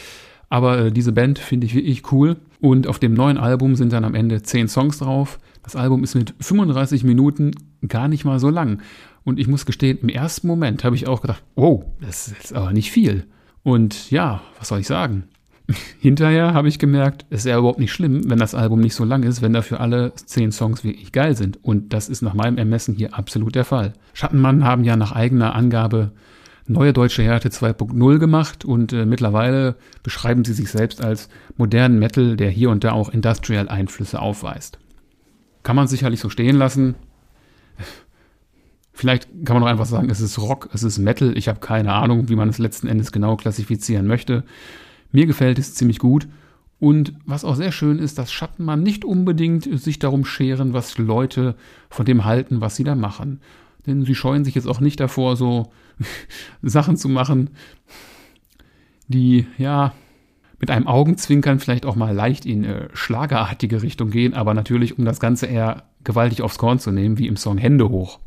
aber 0.50 0.86
äh, 0.86 0.92
diese 0.92 1.12
Band 1.12 1.40
finde 1.40 1.66
ich 1.66 1.76
wirklich 1.76 2.12
cool. 2.12 2.38
Und 2.62 2.88
auf 2.88 3.00
dem 3.00 3.14
neuen 3.14 3.38
Album 3.38 3.76
sind 3.76 3.92
dann 3.92 4.06
am 4.06 4.16
Ende 4.16 4.42
zehn 4.42 4.68
Songs 4.68 5.00
drauf. 5.00 5.40
Das 5.64 5.76
Album 5.76 6.04
ist 6.04 6.16
mit 6.16 6.34
35 6.40 7.04
Minuten 7.04 7.52
gar 7.88 8.08
nicht 8.08 8.26
mal 8.26 8.40
so 8.40 8.50
lang. 8.50 8.82
Und 9.24 9.40
ich 9.40 9.48
muss 9.48 9.66
gestehen, 9.66 10.00
im 10.02 10.10
ersten 10.10 10.48
Moment 10.48 10.84
habe 10.84 10.96
ich 10.96 11.08
auch 11.08 11.22
gedacht, 11.22 11.44
wow, 11.56 11.84
das 12.02 12.28
ist 12.28 12.54
aber 12.54 12.72
nicht 12.74 12.92
viel. 12.92 13.26
Und 13.64 14.12
ja, 14.12 14.42
was 14.60 14.68
soll 14.68 14.80
ich 14.80 14.88
sagen? 14.88 15.24
Hinterher 16.00 16.54
habe 16.54 16.68
ich 16.68 16.78
gemerkt, 16.78 17.26
es 17.30 17.40
ist 17.40 17.46
ja 17.46 17.58
überhaupt 17.58 17.80
nicht 17.80 17.94
schlimm, 17.94 18.30
wenn 18.30 18.40
das 18.40 18.54
Album 18.54 18.82
nicht 18.82 18.96
so 18.96 19.06
lang 19.06 19.24
ist, 19.24 19.42
wenn 19.42 19.54
dafür 19.54 19.80
alle 19.80 20.14
zehn 20.16 20.52
Songs 20.52 20.84
wirklich 20.84 21.12
geil 21.12 21.38
sind. 21.38 21.64
Und 21.64 21.94
das 21.94 22.10
ist 22.10 22.22
nach 22.22 22.34
meinem 22.34 22.58
Ermessen 22.58 22.96
hier 22.96 23.14
absolut 23.18 23.56
der 23.56 23.64
Fall. 23.64 23.94
Schattenmann 24.14 24.66
haben 24.66 24.84
ja 24.84 24.98
nach 24.98 25.14
eigener 25.14 25.56
Angabe 25.56 26.12
Neue 26.66 26.94
Deutsche 26.94 27.24
Härte 27.24 27.50
2.0 27.50 28.20
gemacht 28.20 28.64
und 28.64 28.94
äh, 28.94 29.06
mittlerweile 29.06 29.76
beschreiben 30.02 30.46
sie 30.46 30.54
sich 30.54 30.72
selbst 30.72 31.04
als 31.04 31.28
modernen 31.58 32.00
Metal, 32.00 32.38
der 32.38 32.50
hier 32.50 32.70
und 32.70 32.86
da 32.86 32.94
auch 32.94 33.10
Industrial-Einflüsse 33.10 34.22
aufweist. 34.22 34.80
Kann 35.64 35.76
man 35.76 35.88
sicherlich 35.88 36.22
so 36.22 36.30
stehen 36.30 36.56
lassen. 36.56 36.96
Vielleicht 38.94 39.28
kann 39.44 39.56
man 39.56 39.64
auch 39.64 39.68
einfach 39.68 39.86
sagen, 39.86 40.10
es 40.10 40.22
ist 40.22 40.40
Rock, 40.40 40.70
es 40.72 40.84
ist 40.84 41.00
Metal. 41.00 41.38
Ich 41.38 41.50
habe 41.50 41.60
keine 41.60 41.92
Ahnung, 41.92 42.30
wie 42.30 42.36
man 42.36 42.48
es 42.48 42.60
letzten 42.60 42.88
Endes 42.88 43.12
genau 43.12 43.36
klassifizieren 43.36 44.08
möchte. 44.08 44.44
Mir 45.14 45.26
gefällt 45.26 45.58
es 45.60 45.76
ziemlich 45.76 46.00
gut. 46.00 46.28
Und 46.80 47.14
was 47.26 47.46
auch 47.46 47.56
sehr 47.56 47.72
schön 47.72 47.98
ist, 47.98 48.18
dass 48.18 48.34
Schattenmann 48.34 48.84
nicht 48.84 49.06
unbedingt 49.06 49.80
sich 49.80 50.00
darum 50.00 50.26
scheren, 50.26 50.74
was 50.74 50.98
Leute 50.98 51.56
von 51.90 52.06
dem 52.06 52.26
halten, 52.26 52.60
was 52.60 52.76
sie 52.76 52.84
da 52.84 52.96
machen. 52.96 53.40
Denn 53.88 54.04
sie 54.04 54.16
scheuen 54.16 54.44
sich 54.44 54.56
jetzt 54.56 54.68
auch 54.68 54.82
nicht 54.82 55.00
davor, 55.00 55.38
so 55.38 55.72
Sachen 56.62 56.98
zu 56.98 57.08
machen, 57.08 57.52
die, 59.08 59.46
ja, 59.58 59.94
mit 60.60 60.72
einem 60.72 60.88
Augenzwinkern 60.88 61.60
vielleicht 61.60 61.86
auch 61.86 61.96
mal 61.96 62.14
leicht 62.14 62.46
in 62.46 62.64
äh, 62.64 62.90
schlagerartige 62.94 63.82
Richtung 63.82 64.10
gehen, 64.10 64.34
aber 64.34 64.54
natürlich, 64.54 64.98
um 64.98 65.06
das 65.06 65.20
Ganze 65.20 65.46
eher 65.46 65.84
gewaltig 66.04 66.42
aufs 66.42 66.58
Korn 66.58 66.80
zu 66.80 66.92
nehmen, 66.92 67.18
wie 67.18 67.28
im 67.28 67.38
Song 67.38 67.58
Hände 67.58 67.90
hoch. 67.90 68.20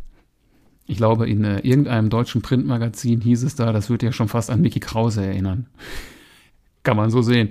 Ich 0.87 0.99
glaube, 0.99 1.29
in 1.29 1.45
äh, 1.45 1.61
irgendeinem 1.61 2.11
deutschen 2.11 2.43
Printmagazin 2.43 3.21
hieß 3.21 3.43
es 3.43 3.55
da, 3.55 3.73
das 3.73 3.91
würde 3.91 4.07
ja 4.07 4.13
schon 4.13 4.29
fast 4.29 4.51
an 4.51 4.61
Mickey 4.61 4.81
Krause 4.81 5.25
erinnern. 5.25 5.67
Kann 6.87 6.97
man 6.97 7.11
so 7.11 7.21
sehen. 7.21 7.49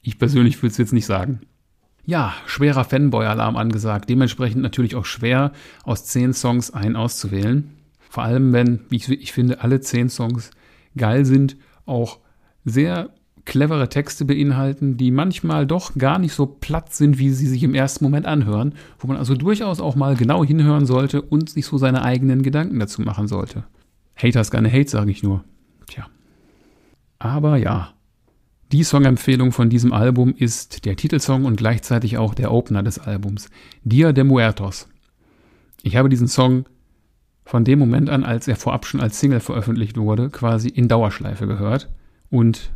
Ich 0.00 0.18
persönlich 0.18 0.62
würde 0.62 0.72
es 0.72 0.78
jetzt 0.78 0.94
nicht 0.94 1.04
sagen. 1.04 1.40
Ja, 2.06 2.32
schwerer 2.46 2.84
Fanboy-Alarm 2.84 3.58
angesagt. 3.58 4.08
Dementsprechend 4.08 4.62
natürlich 4.62 4.96
auch 4.96 5.04
schwer, 5.04 5.52
aus 5.84 6.06
zehn 6.06 6.32
Songs 6.32 6.70
einen 6.70 6.96
auszuwählen. 6.96 7.68
Vor 8.08 8.22
allem, 8.22 8.54
wenn, 8.54 8.80
wie 8.88 8.96
ich, 8.96 9.10
ich 9.10 9.32
finde, 9.34 9.60
alle 9.60 9.82
zehn 9.82 10.08
Songs 10.08 10.52
geil 10.96 11.26
sind, 11.26 11.58
auch 11.84 12.20
sehr 12.64 13.10
clevere 13.44 13.90
Texte 13.90 14.24
beinhalten, 14.24 14.96
die 14.96 15.10
manchmal 15.10 15.66
doch 15.66 15.94
gar 15.96 16.18
nicht 16.18 16.32
so 16.32 16.46
platt 16.46 16.94
sind, 16.94 17.18
wie 17.18 17.28
sie 17.28 17.46
sich 17.46 17.62
im 17.62 17.74
ersten 17.74 18.04
Moment 18.04 18.24
anhören, 18.24 18.72
wo 18.98 19.06
man 19.06 19.18
also 19.18 19.34
durchaus 19.34 19.80
auch 19.80 19.96
mal 19.96 20.16
genau 20.16 20.42
hinhören 20.42 20.86
sollte 20.86 21.20
und 21.20 21.50
sich 21.50 21.66
so 21.66 21.76
seine 21.76 22.00
eigenen 22.00 22.40
Gedanken 22.40 22.78
dazu 22.78 23.02
machen 23.02 23.28
sollte. 23.28 23.64
Haters 24.16 24.50
gonna 24.50 24.70
hate, 24.70 24.88
sage 24.88 25.10
ich 25.10 25.22
nur. 25.22 25.44
Tja. 25.88 26.06
Aber 27.18 27.58
ja, 27.58 27.92
die 28.72 28.84
Songempfehlung 28.84 29.52
von 29.52 29.70
diesem 29.70 29.92
Album 29.92 30.34
ist 30.36 30.84
der 30.84 30.96
Titelsong 30.96 31.44
und 31.44 31.56
gleichzeitig 31.56 32.18
auch 32.18 32.34
der 32.34 32.52
Opener 32.52 32.82
des 32.82 32.98
Albums, 32.98 33.48
Dia 33.82 34.12
de 34.12 34.24
Muertos. 34.24 34.88
Ich 35.82 35.96
habe 35.96 36.08
diesen 36.08 36.28
Song 36.28 36.66
von 37.44 37.64
dem 37.64 37.78
Moment 37.78 38.10
an, 38.10 38.24
als 38.24 38.46
er 38.46 38.56
vorab 38.56 38.84
schon 38.84 39.00
als 39.00 39.18
Single 39.18 39.40
veröffentlicht 39.40 39.96
wurde, 39.96 40.28
quasi 40.28 40.68
in 40.68 40.86
Dauerschleife 40.86 41.46
gehört. 41.46 41.88
Und 42.28 42.72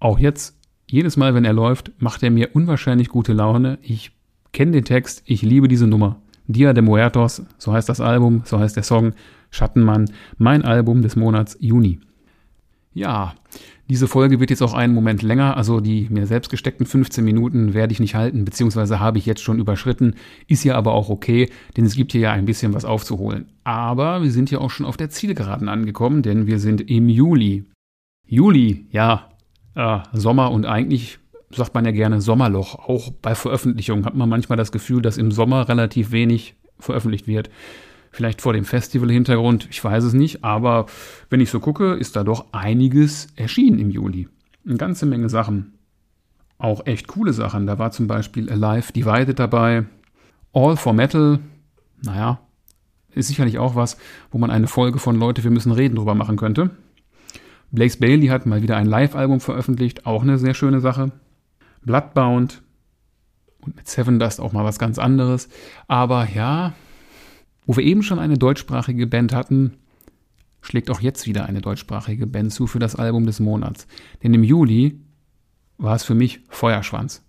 auch 0.00 0.18
jetzt, 0.18 0.56
jedes 0.86 1.18
Mal, 1.18 1.34
wenn 1.34 1.44
er 1.44 1.52
läuft, 1.52 1.92
macht 1.98 2.22
er 2.22 2.30
mir 2.30 2.50
unwahrscheinlich 2.54 3.08
gute 3.08 3.34
Laune. 3.34 3.78
Ich 3.82 4.12
kenne 4.52 4.72
den 4.72 4.84
Text, 4.84 5.22
ich 5.26 5.42
liebe 5.42 5.68
diese 5.68 5.86
Nummer. 5.86 6.22
Dia 6.46 6.72
de 6.72 6.82
Muertos, 6.82 7.42
so 7.58 7.72
heißt 7.72 7.88
das 7.88 8.00
Album, 8.00 8.42
so 8.44 8.58
heißt 8.58 8.76
der 8.76 8.82
Song, 8.82 9.12
Schattenmann, 9.50 10.10
mein 10.38 10.64
Album 10.64 11.02
des 11.02 11.16
Monats 11.16 11.56
Juni. 11.60 12.00
Ja, 12.94 13.34
diese 13.90 14.08
Folge 14.08 14.40
wird 14.40 14.50
jetzt 14.50 14.62
auch 14.62 14.72
einen 14.72 14.94
Moment 14.94 15.22
länger, 15.22 15.56
also 15.56 15.80
die 15.80 16.06
mir 16.08 16.26
selbst 16.26 16.48
gesteckten 16.48 16.86
15 16.86 17.22
Minuten 17.22 17.74
werde 17.74 17.92
ich 17.92 18.00
nicht 18.00 18.14
halten, 18.14 18.44
beziehungsweise 18.44 18.98
habe 18.98 19.18
ich 19.18 19.26
jetzt 19.26 19.42
schon 19.42 19.58
überschritten, 19.58 20.14
ist 20.46 20.64
ja 20.64 20.76
aber 20.76 20.92
auch 20.92 21.10
okay, 21.10 21.50
denn 21.76 21.84
es 21.84 21.96
gibt 21.96 22.12
hier 22.12 22.22
ja 22.22 22.32
ein 22.32 22.46
bisschen 22.46 22.72
was 22.72 22.84
aufzuholen. 22.86 23.46
Aber 23.64 24.22
wir 24.22 24.30
sind 24.30 24.50
ja 24.50 24.60
auch 24.60 24.70
schon 24.70 24.86
auf 24.86 24.96
der 24.96 25.10
Zielgeraden 25.10 25.68
angekommen, 25.68 26.22
denn 26.22 26.46
wir 26.46 26.58
sind 26.58 26.88
im 26.88 27.08
Juli. 27.08 27.64
Juli, 28.26 28.86
ja, 28.90 29.28
äh, 29.74 29.98
Sommer 30.12 30.50
und 30.50 30.64
eigentlich 30.64 31.18
sagt 31.50 31.74
man 31.74 31.84
ja 31.84 31.90
gerne 31.90 32.20
Sommerloch. 32.20 32.76
Auch 32.88 33.10
bei 33.10 33.34
Veröffentlichungen 33.34 34.06
hat 34.06 34.14
man 34.14 34.28
manchmal 34.28 34.56
das 34.56 34.72
Gefühl, 34.72 35.02
dass 35.02 35.18
im 35.18 35.30
Sommer 35.30 35.68
relativ 35.68 36.10
wenig 36.10 36.54
veröffentlicht 36.78 37.26
wird. 37.26 37.50
Vielleicht 38.14 38.42
vor 38.42 38.52
dem 38.52 38.64
Festival-Hintergrund, 38.64 39.66
ich 39.72 39.82
weiß 39.82 40.04
es 40.04 40.12
nicht, 40.12 40.44
aber 40.44 40.86
wenn 41.30 41.40
ich 41.40 41.50
so 41.50 41.58
gucke, 41.58 41.94
ist 41.94 42.14
da 42.14 42.22
doch 42.22 42.44
einiges 42.52 43.26
erschienen 43.34 43.80
im 43.80 43.90
Juli. 43.90 44.28
Eine 44.64 44.76
ganze 44.76 45.04
Menge 45.04 45.28
Sachen. 45.28 45.72
Auch 46.56 46.86
echt 46.86 47.08
coole 47.08 47.32
Sachen. 47.32 47.66
Da 47.66 47.80
war 47.80 47.90
zum 47.90 48.06
Beispiel 48.06 48.48
Alive 48.48 48.92
Divided 48.92 49.40
dabei. 49.40 49.86
All 50.52 50.76
for 50.76 50.92
Metal. 50.92 51.40
Naja, 52.04 52.38
ist 53.10 53.26
sicherlich 53.26 53.58
auch 53.58 53.74
was, 53.74 53.96
wo 54.30 54.38
man 54.38 54.52
eine 54.52 54.68
Folge 54.68 55.00
von 55.00 55.18
Leute, 55.18 55.42
wir 55.42 55.50
müssen 55.50 55.72
reden 55.72 55.96
drüber 55.96 56.14
machen 56.14 56.36
könnte. 56.36 56.70
Blaze 57.72 57.98
Bailey 57.98 58.28
hat 58.28 58.46
mal 58.46 58.62
wieder 58.62 58.76
ein 58.76 58.86
Live-Album 58.86 59.40
veröffentlicht, 59.40 60.06
auch 60.06 60.22
eine 60.22 60.38
sehr 60.38 60.54
schöne 60.54 60.78
Sache. 60.78 61.10
Bloodbound 61.82 62.62
und 63.60 63.74
mit 63.74 63.88
Seven 63.88 64.20
Dust 64.20 64.40
auch 64.40 64.52
mal 64.52 64.62
was 64.62 64.78
ganz 64.78 65.00
anderes. 65.00 65.48
Aber 65.88 66.28
ja, 66.32 66.74
wo 67.66 67.76
wir 67.76 67.84
eben 67.84 68.02
schon 68.02 68.18
eine 68.18 68.38
deutschsprachige 68.38 69.06
Band 69.06 69.34
hatten, 69.34 69.74
schlägt 70.60 70.90
auch 70.90 71.00
jetzt 71.00 71.26
wieder 71.26 71.46
eine 71.46 71.60
deutschsprachige 71.60 72.26
Band 72.26 72.52
zu 72.52 72.66
für 72.66 72.78
das 72.78 72.96
Album 72.96 73.26
des 73.26 73.40
Monats. 73.40 73.86
Denn 74.22 74.34
im 74.34 74.44
Juli 74.44 75.00
war 75.78 75.96
es 75.96 76.04
für 76.04 76.14
mich 76.14 76.40
Feuerschwanz. 76.48 77.24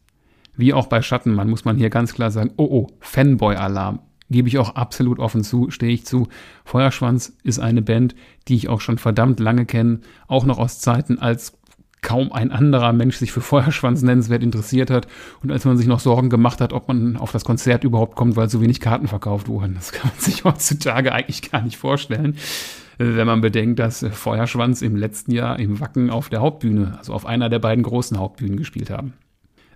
Wie 0.55 0.73
auch 0.73 0.87
bei 0.87 1.01
Schattenmann 1.01 1.49
muss 1.49 1.65
man 1.65 1.77
hier 1.77 1.89
ganz 1.89 2.13
klar 2.13 2.31
sagen, 2.31 2.51
oh 2.57 2.67
oh, 2.69 2.87
Fanboy-Alarm. 2.99 3.99
Gebe 4.29 4.47
ich 4.47 4.57
auch 4.57 4.75
absolut 4.75 5.19
offen 5.19 5.43
zu, 5.43 5.69
stehe 5.69 5.91
ich 5.91 6.05
zu. 6.05 6.27
Feuerschwanz 6.63 7.37
ist 7.43 7.59
eine 7.59 7.83
Band, 7.83 8.15
die 8.47 8.55
ich 8.55 8.69
auch 8.69 8.81
schon 8.81 8.97
verdammt 8.97 9.39
lange 9.39 9.65
kenne, 9.65 9.99
auch 10.27 10.45
noch 10.45 10.57
aus 10.57 10.79
Zeiten, 10.79 11.19
als 11.19 11.59
kaum 12.05 12.31
ein 12.31 12.51
anderer 12.51 12.93
Mensch 12.93 13.17
sich 13.17 13.31
für 13.31 13.41
Feuerschwanz 13.41 14.03
nennenswert 14.03 14.43
interessiert 14.43 14.91
hat 14.91 15.07
und 15.41 15.51
als 15.51 15.65
man 15.65 15.75
sich 15.75 15.87
noch 15.87 15.99
Sorgen 15.99 16.29
gemacht 16.29 16.61
hat, 16.61 16.71
ob 16.71 16.87
man 16.87 17.17
auf 17.17 17.31
das 17.31 17.43
Konzert 17.43 17.83
überhaupt 17.83 18.15
kommt, 18.15 18.35
weil 18.37 18.47
so 18.47 18.61
wenig 18.61 18.79
Karten 18.79 19.07
verkauft 19.07 19.47
wurden. 19.47 19.73
Das 19.73 19.91
kann 19.91 20.11
man 20.11 20.19
sich 20.19 20.43
heutzutage 20.45 21.11
eigentlich 21.11 21.51
gar 21.51 21.63
nicht 21.63 21.77
vorstellen, 21.77 22.37
äh, 22.99 23.15
wenn 23.15 23.25
man 23.25 23.41
bedenkt, 23.41 23.79
dass 23.79 24.03
äh, 24.03 24.11
Feuerschwanz 24.11 24.83
im 24.83 24.95
letzten 24.95 25.31
Jahr 25.31 25.59
im 25.59 25.79
Wacken 25.79 26.11
auf 26.11 26.29
der 26.29 26.41
Hauptbühne, 26.41 26.95
also 26.97 27.11
auf 27.11 27.25
einer 27.25 27.49
der 27.49 27.59
beiden 27.59 27.83
großen 27.83 28.19
Hauptbühnen 28.19 28.55
gespielt 28.55 28.91
haben. 28.91 29.13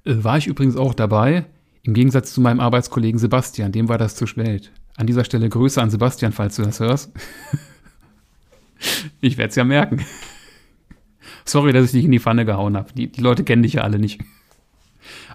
Äh, 0.06 0.24
war 0.24 0.38
ich 0.38 0.46
übrigens 0.46 0.78
auch 0.78 0.94
dabei, 0.94 1.46
im 1.82 1.96
Gegensatz 1.96 2.32
zu 2.32 2.42
meinem 2.42 2.60
Arbeitskollegen 2.60 3.20
Sebastian, 3.20 3.72
dem 3.72 3.90
war 3.90 3.98
das 3.98 4.16
zu 4.16 4.28
spät. 4.28 4.72
An 4.96 5.08
dieser 5.08 5.24
Stelle 5.24 5.50
Grüße 5.50 5.82
an 5.82 5.90
Sebastian, 5.90 6.32
falls 6.32 6.58
du 6.58 6.62
das 6.62 6.80
hörst. 6.80 7.12
ich 9.22 9.38
werde 9.38 9.50
es 9.50 9.56
ja 9.56 9.64
merken. 9.64 10.06
Sorry, 11.50 11.74
dass 11.74 11.86
ich 11.86 11.92
dich 11.92 12.06
in 12.06 12.12
die 12.12 12.20
Pfanne 12.20 12.46
gehauen 12.46 12.78
habe. 12.78 12.94
Die, 12.94 13.12
die 13.12 13.22
Leute 13.22 13.44
kennen 13.44 13.64
dich 13.64 13.74
ja 13.74 13.82
alle 13.82 13.98
nicht. 13.98 14.22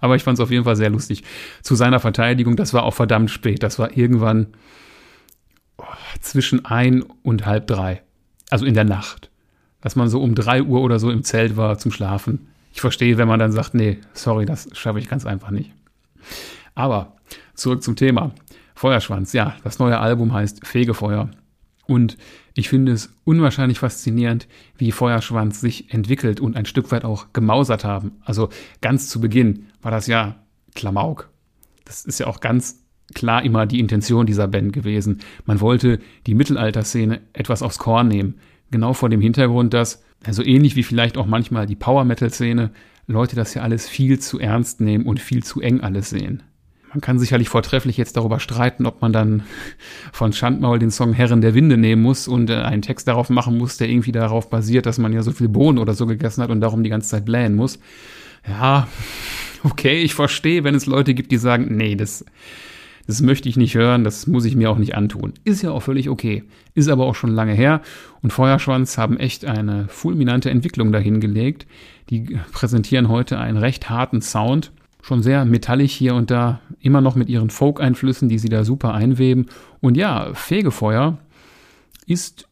Aber 0.00 0.14
ich 0.14 0.22
fand 0.22 0.38
es 0.38 0.42
auf 0.42 0.50
jeden 0.52 0.64
Fall 0.64 0.76
sehr 0.76 0.90
lustig. 0.90 1.24
Zu 1.62 1.74
seiner 1.74 1.98
Verteidigung, 1.98 2.54
das 2.54 2.72
war 2.72 2.84
auch 2.84 2.94
verdammt 2.94 3.30
spät. 3.30 3.64
Das 3.64 3.80
war 3.80 3.96
irgendwann 3.96 4.48
oh, 5.78 5.84
zwischen 6.20 6.64
ein 6.64 7.02
und 7.22 7.46
halb 7.46 7.66
drei. 7.66 8.02
Also 8.48 8.64
in 8.64 8.74
der 8.74 8.84
Nacht. 8.84 9.30
Dass 9.80 9.96
man 9.96 10.08
so 10.08 10.22
um 10.22 10.36
drei 10.36 10.62
Uhr 10.62 10.82
oder 10.82 11.00
so 11.00 11.10
im 11.10 11.24
Zelt 11.24 11.56
war 11.56 11.78
zum 11.78 11.90
Schlafen. 11.90 12.46
Ich 12.72 12.80
verstehe, 12.80 13.18
wenn 13.18 13.28
man 13.28 13.40
dann 13.40 13.50
sagt, 13.50 13.74
nee, 13.74 13.98
sorry, 14.12 14.46
das 14.46 14.68
schaffe 14.72 15.00
ich 15.00 15.08
ganz 15.08 15.26
einfach 15.26 15.50
nicht. 15.50 15.72
Aber 16.76 17.16
zurück 17.54 17.82
zum 17.82 17.96
Thema. 17.96 18.30
Feuerschwanz, 18.76 19.32
ja, 19.32 19.56
das 19.64 19.80
neue 19.80 19.98
Album 19.98 20.32
heißt 20.32 20.64
Fegefeuer. 20.64 21.30
Und 21.86 22.16
ich 22.54 22.68
finde 22.68 22.92
es 22.92 23.12
unwahrscheinlich 23.24 23.80
faszinierend, 23.80 24.46
wie 24.76 24.92
Feuerschwanz 24.92 25.60
sich 25.60 25.92
entwickelt 25.92 26.40
und 26.40 26.56
ein 26.56 26.66
Stück 26.66 26.92
weit 26.92 27.04
auch 27.04 27.32
gemausert 27.32 27.84
haben. 27.84 28.12
Also 28.24 28.48
ganz 28.80 29.08
zu 29.08 29.20
Beginn 29.20 29.66
war 29.82 29.90
das 29.90 30.06
ja 30.06 30.36
Klamauk. 30.74 31.30
Das 31.84 32.04
ist 32.04 32.20
ja 32.20 32.28
auch 32.28 32.40
ganz 32.40 32.84
klar 33.12 33.44
immer 33.44 33.66
die 33.66 33.80
Intention 33.80 34.26
dieser 34.26 34.46
Band 34.46 34.72
gewesen. 34.72 35.18
Man 35.44 35.60
wollte 35.60 35.98
die 36.26 36.34
Mittelalterszene 36.34 37.20
etwas 37.32 37.62
aufs 37.62 37.78
Korn 37.78 38.08
nehmen. 38.08 38.38
Genau 38.70 38.92
vor 38.92 39.08
dem 39.08 39.20
Hintergrund, 39.20 39.74
dass, 39.74 40.02
also 40.24 40.42
ähnlich 40.42 40.76
wie 40.76 40.84
vielleicht 40.84 41.18
auch 41.18 41.26
manchmal 41.26 41.66
die 41.66 41.76
Power-Metal-Szene, 41.76 42.70
Leute 43.06 43.36
das 43.36 43.52
ja 43.54 43.62
alles 43.62 43.88
viel 43.88 44.18
zu 44.20 44.38
ernst 44.38 44.80
nehmen 44.80 45.06
und 45.06 45.20
viel 45.20 45.42
zu 45.42 45.60
eng 45.60 45.80
alles 45.80 46.10
sehen. 46.10 46.42
Man 46.94 47.00
kann 47.00 47.18
sicherlich 47.18 47.48
vortrefflich 47.48 47.96
jetzt 47.96 48.16
darüber 48.16 48.38
streiten, 48.38 48.86
ob 48.86 49.02
man 49.02 49.12
dann 49.12 49.42
von 50.12 50.32
Schandmaul 50.32 50.78
den 50.78 50.92
Song 50.92 51.12
Herren 51.12 51.40
der 51.40 51.52
Winde 51.52 51.76
nehmen 51.76 52.02
muss 52.02 52.28
und 52.28 52.50
äh, 52.50 52.54
einen 52.54 52.82
Text 52.82 53.08
darauf 53.08 53.30
machen 53.30 53.58
muss, 53.58 53.76
der 53.76 53.88
irgendwie 53.88 54.12
darauf 54.12 54.48
basiert, 54.48 54.86
dass 54.86 54.98
man 54.98 55.12
ja 55.12 55.22
so 55.22 55.32
viel 55.32 55.48
Bohnen 55.48 55.78
oder 55.78 55.94
so 55.94 56.06
gegessen 56.06 56.40
hat 56.42 56.50
und 56.50 56.60
darum 56.60 56.84
die 56.84 56.90
ganze 56.90 57.08
Zeit 57.08 57.24
blähen 57.24 57.56
muss. 57.56 57.80
Ja, 58.48 58.86
okay, 59.64 60.02
ich 60.02 60.14
verstehe, 60.14 60.62
wenn 60.62 60.76
es 60.76 60.86
Leute 60.86 61.14
gibt, 61.14 61.32
die 61.32 61.36
sagen, 61.36 61.76
nee, 61.76 61.96
das, 61.96 62.24
das 63.08 63.22
möchte 63.22 63.48
ich 63.48 63.56
nicht 63.56 63.74
hören, 63.74 64.04
das 64.04 64.28
muss 64.28 64.44
ich 64.44 64.54
mir 64.54 64.70
auch 64.70 64.78
nicht 64.78 64.94
antun. 64.94 65.32
Ist 65.42 65.62
ja 65.62 65.72
auch 65.72 65.82
völlig 65.82 66.08
okay. 66.08 66.44
Ist 66.74 66.88
aber 66.88 67.06
auch 67.06 67.16
schon 67.16 67.30
lange 67.30 67.54
her 67.54 67.82
und 68.22 68.32
Feuerschwanz 68.32 68.98
haben 68.98 69.18
echt 69.18 69.44
eine 69.44 69.88
fulminante 69.88 70.48
Entwicklung 70.48 70.92
dahingelegt. 70.92 71.66
Die 72.10 72.38
präsentieren 72.52 73.08
heute 73.08 73.40
einen 73.40 73.56
recht 73.56 73.90
harten 73.90 74.22
Sound 74.22 74.70
schon 75.04 75.22
sehr 75.22 75.44
metallig 75.44 75.92
hier 75.92 76.14
und 76.14 76.30
da, 76.30 76.60
immer 76.80 77.02
noch 77.02 77.14
mit 77.14 77.28
ihren 77.28 77.50
Folk-Einflüssen, 77.50 78.30
die 78.30 78.38
sie 78.38 78.48
da 78.48 78.64
super 78.64 78.94
einweben. 78.94 79.46
Und 79.80 79.98
ja, 79.98 80.32
Fegefeuer 80.32 81.18
ist 82.06 82.48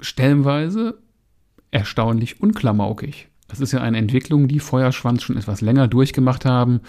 stellenweise 0.00 0.98
erstaunlich 1.70 2.42
unklamaukig. 2.42 3.28
Das 3.48 3.60
ist 3.60 3.72
ja 3.72 3.80
eine 3.80 3.96
Entwicklung, 3.96 4.46
die 4.46 4.60
Feuerschwanz 4.60 5.22
schon 5.22 5.38
etwas 5.38 5.62
länger 5.62 5.88
durchgemacht 5.88 6.44
haben. 6.44 6.80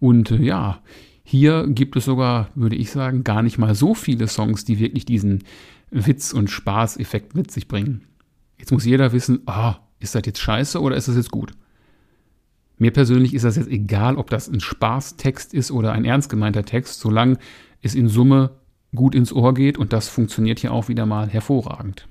Und 0.00 0.30
äh, 0.30 0.42
ja, 0.42 0.80
hier 1.24 1.66
gibt 1.68 1.96
es 1.96 2.06
sogar, 2.06 2.48
würde 2.54 2.76
ich 2.76 2.90
sagen, 2.90 3.22
gar 3.22 3.42
nicht 3.42 3.58
mal 3.58 3.74
so 3.74 3.94
viele 3.94 4.28
Songs, 4.28 4.64
die 4.64 4.78
wirklich 4.78 5.04
diesen 5.04 5.44
Witz- 5.90 6.32
und 6.32 6.48
Spaßeffekt 6.48 7.34
mit 7.34 7.50
sich 7.50 7.68
bringen. 7.68 8.06
Jetzt 8.56 8.72
muss 8.72 8.86
jeder 8.86 9.12
wissen, 9.12 9.42
ah, 9.44 9.76
ist 10.00 10.14
das 10.14 10.22
jetzt 10.24 10.40
scheiße 10.40 10.80
oder 10.80 10.96
ist 10.96 11.08
das 11.08 11.16
jetzt 11.16 11.30
gut? 11.30 11.52
Mir 12.78 12.90
persönlich 12.90 13.34
ist 13.34 13.44
das 13.44 13.56
jetzt 13.56 13.70
egal, 13.70 14.16
ob 14.16 14.30
das 14.30 14.48
ein 14.48 14.60
Spaßtext 14.60 15.54
ist 15.54 15.70
oder 15.70 15.92
ein 15.92 16.04
ernst 16.04 16.28
gemeinter 16.28 16.64
Text, 16.64 17.00
solange 17.00 17.38
es 17.82 17.94
in 17.94 18.08
Summe 18.08 18.50
gut 18.94 19.14
ins 19.14 19.32
Ohr 19.32 19.54
geht 19.54 19.78
und 19.78 19.92
das 19.92 20.08
funktioniert 20.08 20.60
hier 20.60 20.72
auch 20.72 20.88
wieder 20.88 21.06
mal 21.06 21.28
hervorragend. 21.28 22.06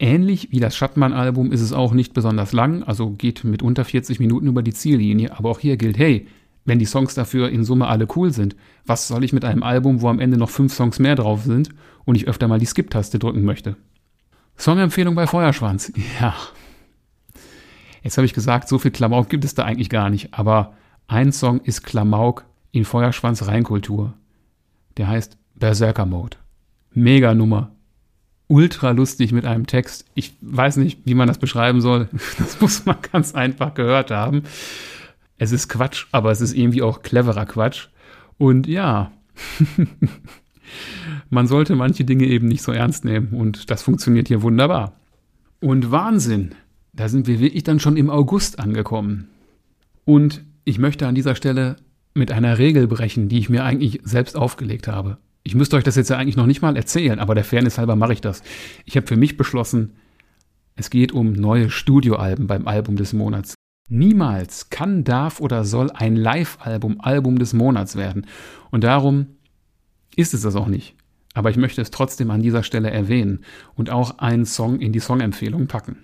Ähnlich 0.00 0.52
wie 0.52 0.60
das 0.60 0.76
Schattmann-Album 0.76 1.50
ist 1.50 1.60
es 1.60 1.72
auch 1.72 1.92
nicht 1.92 2.14
besonders 2.14 2.52
lang, 2.52 2.84
also 2.84 3.10
geht 3.10 3.42
mit 3.42 3.62
unter 3.62 3.84
40 3.84 4.20
Minuten 4.20 4.46
über 4.46 4.62
die 4.62 4.72
Ziellinie, 4.72 5.36
aber 5.36 5.50
auch 5.50 5.58
hier 5.58 5.76
gilt, 5.76 5.98
hey, 5.98 6.28
wenn 6.64 6.78
die 6.78 6.84
Songs 6.84 7.14
dafür 7.14 7.48
in 7.48 7.64
Summe 7.64 7.88
alle 7.88 8.06
cool 8.14 8.32
sind, 8.32 8.54
was 8.86 9.08
soll 9.08 9.24
ich 9.24 9.32
mit 9.32 9.44
einem 9.44 9.62
Album, 9.62 10.02
wo 10.02 10.08
am 10.08 10.20
Ende 10.20 10.36
noch 10.36 10.50
fünf 10.50 10.72
Songs 10.72 10.98
mehr 10.98 11.16
drauf 11.16 11.44
sind 11.44 11.70
und 12.04 12.14
ich 12.14 12.28
öfter 12.28 12.46
mal 12.46 12.58
die 12.58 12.66
Skip-Taste 12.66 13.18
drücken 13.18 13.44
möchte? 13.44 13.76
Songempfehlung 14.56 15.14
bei 15.14 15.26
Feuerschwanz. 15.26 15.92
Ja, 16.20 16.34
Jetzt 18.02 18.16
habe 18.16 18.26
ich 18.26 18.34
gesagt, 18.34 18.68
so 18.68 18.78
viel 18.78 18.90
Klamauk 18.90 19.28
gibt 19.28 19.44
es 19.44 19.54
da 19.54 19.64
eigentlich 19.64 19.90
gar 19.90 20.10
nicht, 20.10 20.34
aber 20.34 20.74
ein 21.06 21.32
Song 21.32 21.60
ist 21.60 21.82
Klamauk 21.82 22.44
in 22.70 22.84
Feuerschwanz 22.84 23.46
Reinkultur. 23.46 24.14
Der 24.96 25.08
heißt 25.08 25.38
Berserker 25.54 26.06
Mode. 26.06 26.36
Mega 26.92 27.34
Nummer. 27.34 27.72
Ultra 28.46 28.92
lustig 28.92 29.32
mit 29.32 29.44
einem 29.44 29.66
Text. 29.66 30.06
Ich 30.14 30.36
weiß 30.40 30.76
nicht, 30.78 31.00
wie 31.04 31.14
man 31.14 31.28
das 31.28 31.38
beschreiben 31.38 31.80
soll. 31.80 32.08
Das 32.38 32.60
muss 32.60 32.86
man 32.86 32.96
ganz 33.12 33.34
einfach 33.34 33.74
gehört 33.74 34.10
haben. 34.10 34.42
Es 35.36 35.52
ist 35.52 35.68
Quatsch, 35.68 36.06
aber 36.12 36.30
es 36.30 36.40
ist 36.40 36.54
irgendwie 36.54 36.82
auch 36.82 37.02
cleverer 37.02 37.46
Quatsch. 37.46 37.88
Und 38.38 38.66
ja, 38.66 39.12
man 41.30 41.46
sollte 41.46 41.74
manche 41.74 42.04
Dinge 42.04 42.24
eben 42.26 42.48
nicht 42.48 42.62
so 42.62 42.72
ernst 42.72 43.04
nehmen 43.04 43.28
und 43.32 43.70
das 43.70 43.82
funktioniert 43.82 44.28
hier 44.28 44.42
wunderbar. 44.42 44.94
Und 45.60 45.90
Wahnsinn, 45.90 46.54
da 46.98 47.08
sind 47.08 47.28
wir 47.28 47.38
wirklich 47.38 47.62
dann 47.62 47.78
schon 47.78 47.96
im 47.96 48.10
August 48.10 48.58
angekommen. 48.58 49.28
Und 50.04 50.42
ich 50.64 50.80
möchte 50.80 51.06
an 51.06 51.14
dieser 51.14 51.36
Stelle 51.36 51.76
mit 52.12 52.32
einer 52.32 52.58
Regel 52.58 52.88
brechen, 52.88 53.28
die 53.28 53.38
ich 53.38 53.48
mir 53.48 53.62
eigentlich 53.62 54.00
selbst 54.02 54.36
aufgelegt 54.36 54.88
habe. 54.88 55.18
Ich 55.44 55.54
müsste 55.54 55.76
euch 55.76 55.84
das 55.84 55.94
jetzt 55.94 56.10
ja 56.10 56.16
eigentlich 56.16 56.36
noch 56.36 56.46
nicht 56.46 56.60
mal 56.60 56.76
erzählen, 56.76 57.20
aber 57.20 57.36
der 57.36 57.44
Fairness 57.44 57.78
halber 57.78 57.94
mache 57.94 58.14
ich 58.14 58.20
das. 58.20 58.42
Ich 58.84 58.96
habe 58.96 59.06
für 59.06 59.16
mich 59.16 59.36
beschlossen, 59.36 59.92
es 60.74 60.90
geht 60.90 61.12
um 61.12 61.34
neue 61.34 61.70
Studioalben 61.70 62.48
beim 62.48 62.66
Album 62.66 62.96
des 62.96 63.12
Monats. 63.12 63.54
Niemals 63.88 64.68
kann, 64.68 65.04
darf 65.04 65.40
oder 65.40 65.64
soll 65.64 65.92
ein 65.92 66.16
Live-Album 66.16 67.00
Album 67.00 67.38
des 67.38 67.52
Monats 67.52 67.94
werden. 67.94 68.26
Und 68.72 68.82
darum 68.82 69.26
ist 70.16 70.34
es 70.34 70.42
das 70.42 70.56
auch 70.56 70.66
nicht. 70.66 70.96
Aber 71.32 71.50
ich 71.50 71.56
möchte 71.56 71.80
es 71.80 71.92
trotzdem 71.92 72.32
an 72.32 72.42
dieser 72.42 72.64
Stelle 72.64 72.90
erwähnen 72.90 73.44
und 73.76 73.88
auch 73.88 74.18
einen 74.18 74.46
Song 74.46 74.80
in 74.80 74.92
die 74.92 74.98
Songempfehlung 74.98 75.68
packen. 75.68 75.98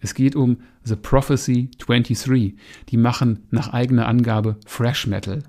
Es 0.00 0.14
geht 0.14 0.34
um 0.34 0.58
The 0.82 0.96
Prophecy 0.96 1.70
23. 1.78 2.54
Die 2.88 2.96
machen 2.96 3.46
nach 3.50 3.72
eigener 3.72 4.08
Angabe 4.08 4.56
Fresh 4.66 5.06
Metal. 5.06 5.42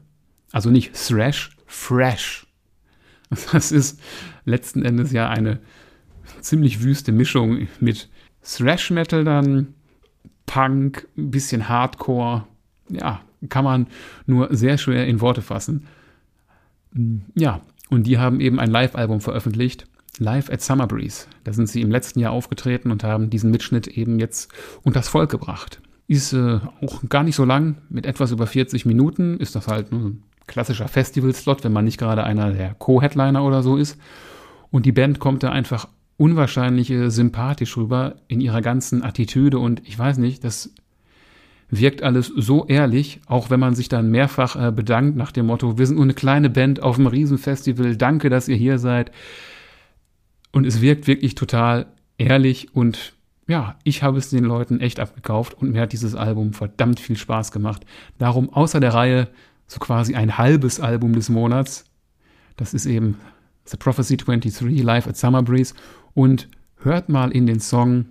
Also 0.52 0.70
nicht 0.70 0.94
Thrash, 0.94 1.58
Fresh. 1.66 2.48
Das 3.54 3.72
ist 3.72 4.02
letzten 4.44 4.84
Endes 4.84 5.14
ja 5.14 5.30
eine 5.30 5.60
ziemlich 6.42 6.84
wüste 6.84 7.14
Mischung 7.14 7.70
mit 7.80 8.10
Thrash 8.44 8.92
Metal 8.92 9.24
dann, 9.24 9.74
Punk, 10.46 11.08
ein 11.18 11.32
bisschen 11.32 11.70
Hardcore. 11.70 12.46
Ja, 12.90 13.22
kann 13.48 13.64
man 13.64 13.88
nur 14.26 14.54
sehr 14.54 14.78
schwer 14.78 15.08
in 15.08 15.22
Worte 15.22 15.42
fassen. 15.42 15.88
Ja, 17.36 17.62
und 17.90 18.04
die 18.04 18.18
haben 18.18 18.42
eben 18.42 18.60
ein 18.60 18.70
Live-Album 18.70 19.22
veröffentlicht 19.22 19.88
Live 20.18 20.50
at 20.50 20.62
Summer 20.62 20.88
Breeze. 20.88 21.28
Da 21.44 21.54
sind 21.54 21.68
sie 21.68 21.82
im 21.82 21.92
letzten 21.92 22.20
Jahr 22.20 22.32
aufgetreten 22.34 22.92
und 22.92 23.04
haben 23.04 23.30
diesen 23.30 23.52
Mitschnitt 23.52 23.88
eben 23.88 24.20
jetzt 24.20 24.52
unters 24.84 25.08
Volk 25.08 25.32
gebracht. 25.32 25.82
Ist 26.08 26.34
äh, 26.34 26.60
auch 26.82 27.02
gar 27.10 27.24
nicht 27.24 27.36
so 27.36 27.46
lang, 27.46 27.78
mit 27.90 28.06
etwas 28.06 28.32
über 28.32 28.48
40 28.48 28.86
Minuten 28.86 29.38
ist 29.38 29.56
das 29.56 29.68
halt 29.68 29.92
ein 29.92 30.24
klassischer 30.48 30.88
Festival-Slot, 30.88 31.64
wenn 31.64 31.72
man 31.72 31.86
nicht 31.86 31.98
gerade 31.98 32.24
einer 32.24 32.52
der 32.52 32.74
Co-Headliner 32.74 33.44
oder 33.44 33.64
so 33.64 33.78
ist. 33.78 33.98
Und 34.70 34.86
die 34.86 34.92
Band 34.92 35.20
kommt 35.20 35.44
da 35.44 35.52
einfach 35.52 35.88
unwahrscheinlich 36.18 36.92
äh, 36.92 37.10
sympathisch 37.10 37.78
rüber 37.78 38.16
in 38.28 38.42
ihrer 38.42 38.62
ganzen 38.62 39.04
Attitüde 39.04 39.58
und 39.58 39.82
ich 39.88 39.98
weiß 39.98 40.18
nicht, 40.18 40.44
das 40.44 40.74
wirkt 41.72 42.04
alles 42.04 42.28
so 42.28 42.68
ehrlich, 42.68 43.22
auch 43.26 43.50
wenn 43.50 43.60
man 43.60 43.74
sich 43.74 43.90
dann 43.90 44.12
mehrfach 44.12 44.56
äh, 44.56 44.72
bedankt 44.72 45.16
nach 45.16 45.32
dem 45.32 45.48
Motto, 45.48 45.78
wir 45.78 45.88
sind 45.88 45.96
nur 45.96 46.04
eine 46.04 46.14
kleine 46.14 46.50
Band 46.50 46.84
auf 46.84 46.98
einem 46.98 47.08
Riesenfestival, 47.08 47.96
danke, 47.96 48.30
dass 48.30 48.48
ihr 48.48 48.58
hier 48.58 48.78
seid. 48.78 49.12
Und 50.52 50.66
es 50.66 50.82
wirkt 50.82 51.08
wirklich 51.08 51.36
total 51.36 51.88
ehrlich 52.18 52.76
und 52.76 53.14
ja, 53.48 53.76
ich 53.84 54.04
habe 54.04 54.18
es 54.18 54.30
den 54.30 54.46
Leuten 54.46 54.80
echt 54.80 55.00
abgekauft 55.00 55.56
und 55.56 55.72
mir 55.72 55.82
hat 55.82 55.94
dieses 55.94 56.16
Album 56.16 56.54
verdammt 56.54 57.00
viel 57.00 57.18
Spaß 57.18 57.52
gemacht. 57.52 57.86
Darum 58.18 58.50
außer 58.52 58.80
der 58.80 58.94
Reihe 58.94 59.28
so 59.68 59.80
quasi 59.80 60.16
ein 60.16 60.38
halbes 60.38 60.80
Album 60.80 61.14
des 61.14 61.30
Monats. 61.30 61.86
Das 62.58 62.74
ist 62.74 62.86
eben 62.86 63.18
The 63.66 63.78
Prophecy 63.78 64.18
23 64.18 64.82
Live 64.84 65.08
at 65.08 65.18
Summer 65.18 65.44
Breeze 65.44 65.74
und 66.14 66.50
hört 66.78 67.10
mal 67.10 67.32
in 67.32 67.46
den 67.46 67.60
Song 67.60 68.06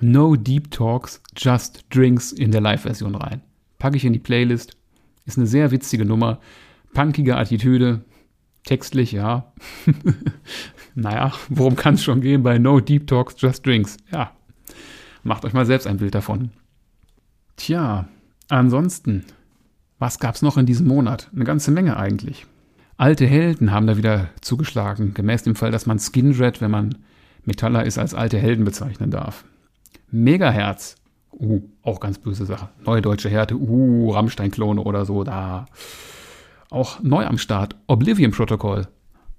No 0.00 0.36
Deep 0.36 0.70
Talks, 0.70 1.20
Just 1.36 1.84
Drinks 1.90 2.32
in 2.32 2.52
der 2.52 2.60
Live-Version 2.60 3.14
rein. 3.14 3.42
Packe 3.78 3.96
ich 3.96 4.04
in 4.04 4.12
die 4.12 4.18
Playlist. 4.18 4.76
Ist 5.24 5.38
eine 5.38 5.46
sehr 5.46 5.70
witzige 5.70 6.04
Nummer. 6.04 6.40
Punkige 6.94 7.36
Attitüde. 7.36 8.04
Textlich, 8.64 9.12
ja. 9.12 9.52
naja, 10.94 11.32
worum 11.48 11.76
kann 11.76 11.94
es 11.94 12.04
schon 12.04 12.20
gehen 12.20 12.42
bei 12.42 12.58
No 12.58 12.80
Deep 12.80 13.06
Talks, 13.06 13.34
Just 13.38 13.66
Drinks? 13.66 13.96
Ja, 14.12 14.32
macht 15.22 15.44
euch 15.44 15.52
mal 15.52 15.66
selbst 15.66 15.86
ein 15.86 15.98
Bild 15.98 16.14
davon. 16.14 16.50
Tja, 17.56 18.08
ansonsten, 18.48 19.24
was 19.98 20.18
gab's 20.18 20.42
noch 20.42 20.56
in 20.56 20.66
diesem 20.66 20.86
Monat? 20.86 21.30
Eine 21.34 21.44
ganze 21.44 21.70
Menge 21.70 21.96
eigentlich. 21.96 22.46
Alte 22.96 23.26
Helden 23.26 23.70
haben 23.70 23.86
da 23.86 23.96
wieder 23.96 24.28
zugeschlagen, 24.40 25.14
gemäß 25.14 25.44
dem 25.44 25.54
Fall, 25.54 25.70
dass 25.70 25.86
man 25.86 25.98
Skindred, 25.98 26.60
wenn 26.60 26.70
man 26.70 26.98
Metaller 27.44 27.84
ist, 27.84 27.98
als 27.98 28.14
alte 28.14 28.38
Helden 28.38 28.64
bezeichnen 28.64 29.10
darf. 29.10 29.44
Megaherz, 30.10 30.96
Uh, 31.32 31.60
auch 31.82 32.00
ganz 32.00 32.18
böse 32.18 32.46
Sache. 32.46 32.68
Neue 32.84 33.02
deutsche 33.02 33.28
Härte, 33.28 33.56
uh, 33.56 34.10
Rammstein-Klone 34.10 34.80
oder 34.80 35.04
so, 35.04 35.24
da. 35.24 35.66
Auch 36.70 37.02
neu 37.02 37.24
am 37.24 37.38
Start, 37.38 37.76
Oblivion 37.86 38.30
Protocol. 38.30 38.88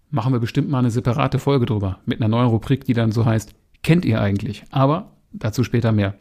Machen 0.09 0.33
wir 0.33 0.39
bestimmt 0.39 0.69
mal 0.69 0.79
eine 0.79 0.89
separate 0.89 1.37
Folge 1.37 1.67
drüber, 1.67 1.99
mit 2.05 2.19
einer 2.19 2.27
neuen 2.27 2.49
Rubrik, 2.49 2.85
die 2.85 2.93
dann 2.93 3.11
so 3.11 3.25
heißt, 3.25 3.53
kennt 3.83 4.05
ihr 4.05 4.19
eigentlich? 4.19 4.63
Aber 4.71 5.11
dazu 5.31 5.63
später 5.63 5.91
mehr. 5.91 6.15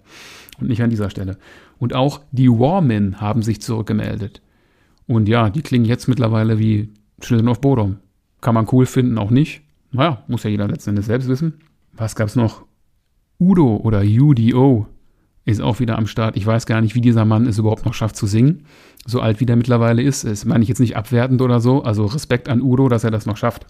Und 0.60 0.68
nicht 0.68 0.82
an 0.82 0.90
dieser 0.90 1.08
Stelle. 1.08 1.38
Und 1.78 1.94
auch 1.94 2.20
die 2.32 2.50
Warmen 2.50 3.20
haben 3.20 3.42
sich 3.42 3.62
zurückgemeldet. 3.62 4.42
Und 5.06 5.28
ja, 5.28 5.48
die 5.48 5.62
klingen 5.62 5.86
jetzt 5.86 6.08
mittlerweile 6.08 6.58
wie 6.58 6.92
Children 7.20 7.48
of 7.48 7.60
Bodom. 7.60 7.96
Kann 8.40 8.54
man 8.54 8.68
cool 8.72 8.84
finden, 8.84 9.16
auch 9.16 9.30
nicht. 9.30 9.62
Naja, 9.90 10.22
muss 10.28 10.42
ja 10.42 10.50
jeder 10.50 10.68
letzten 10.68 10.90
Endes 10.90 11.06
selbst 11.06 11.28
wissen. 11.28 11.54
Was 11.92 12.14
gab's 12.14 12.36
noch? 12.36 12.64
Udo 13.40 13.76
oder 13.76 14.02
UDO 14.02 14.86
ist 15.48 15.60
auch 15.60 15.80
wieder 15.80 15.96
am 15.96 16.06
Start. 16.06 16.36
Ich 16.36 16.46
weiß 16.46 16.66
gar 16.66 16.80
nicht, 16.80 16.94
wie 16.94 17.00
dieser 17.00 17.24
Mann 17.24 17.46
es 17.46 17.58
überhaupt 17.58 17.86
noch 17.86 17.94
schafft 17.94 18.16
zu 18.16 18.26
singen. 18.26 18.64
So 19.06 19.20
alt 19.20 19.40
wie 19.40 19.46
der 19.46 19.56
mittlerweile 19.56 20.02
ist. 20.02 20.24
Das 20.24 20.44
meine 20.44 20.62
ich 20.62 20.68
jetzt 20.68 20.78
nicht 20.80 20.96
abwertend 20.96 21.40
oder 21.40 21.60
so. 21.60 21.82
Also 21.82 22.04
Respekt 22.04 22.48
an 22.48 22.60
Udo, 22.60 22.88
dass 22.88 23.04
er 23.04 23.10
das 23.10 23.24
noch 23.24 23.36
schafft. 23.36 23.66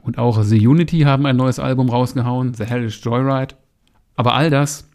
Und 0.00 0.16
auch 0.16 0.42
The 0.42 0.66
Unity 0.66 1.00
haben 1.00 1.26
ein 1.26 1.36
neues 1.36 1.58
Album 1.58 1.90
rausgehauen, 1.90 2.54
The 2.54 2.64
Hellish 2.64 3.02
Joyride. 3.02 3.56
Aber 4.16 4.34
all 4.34 4.48
das, 4.48 4.88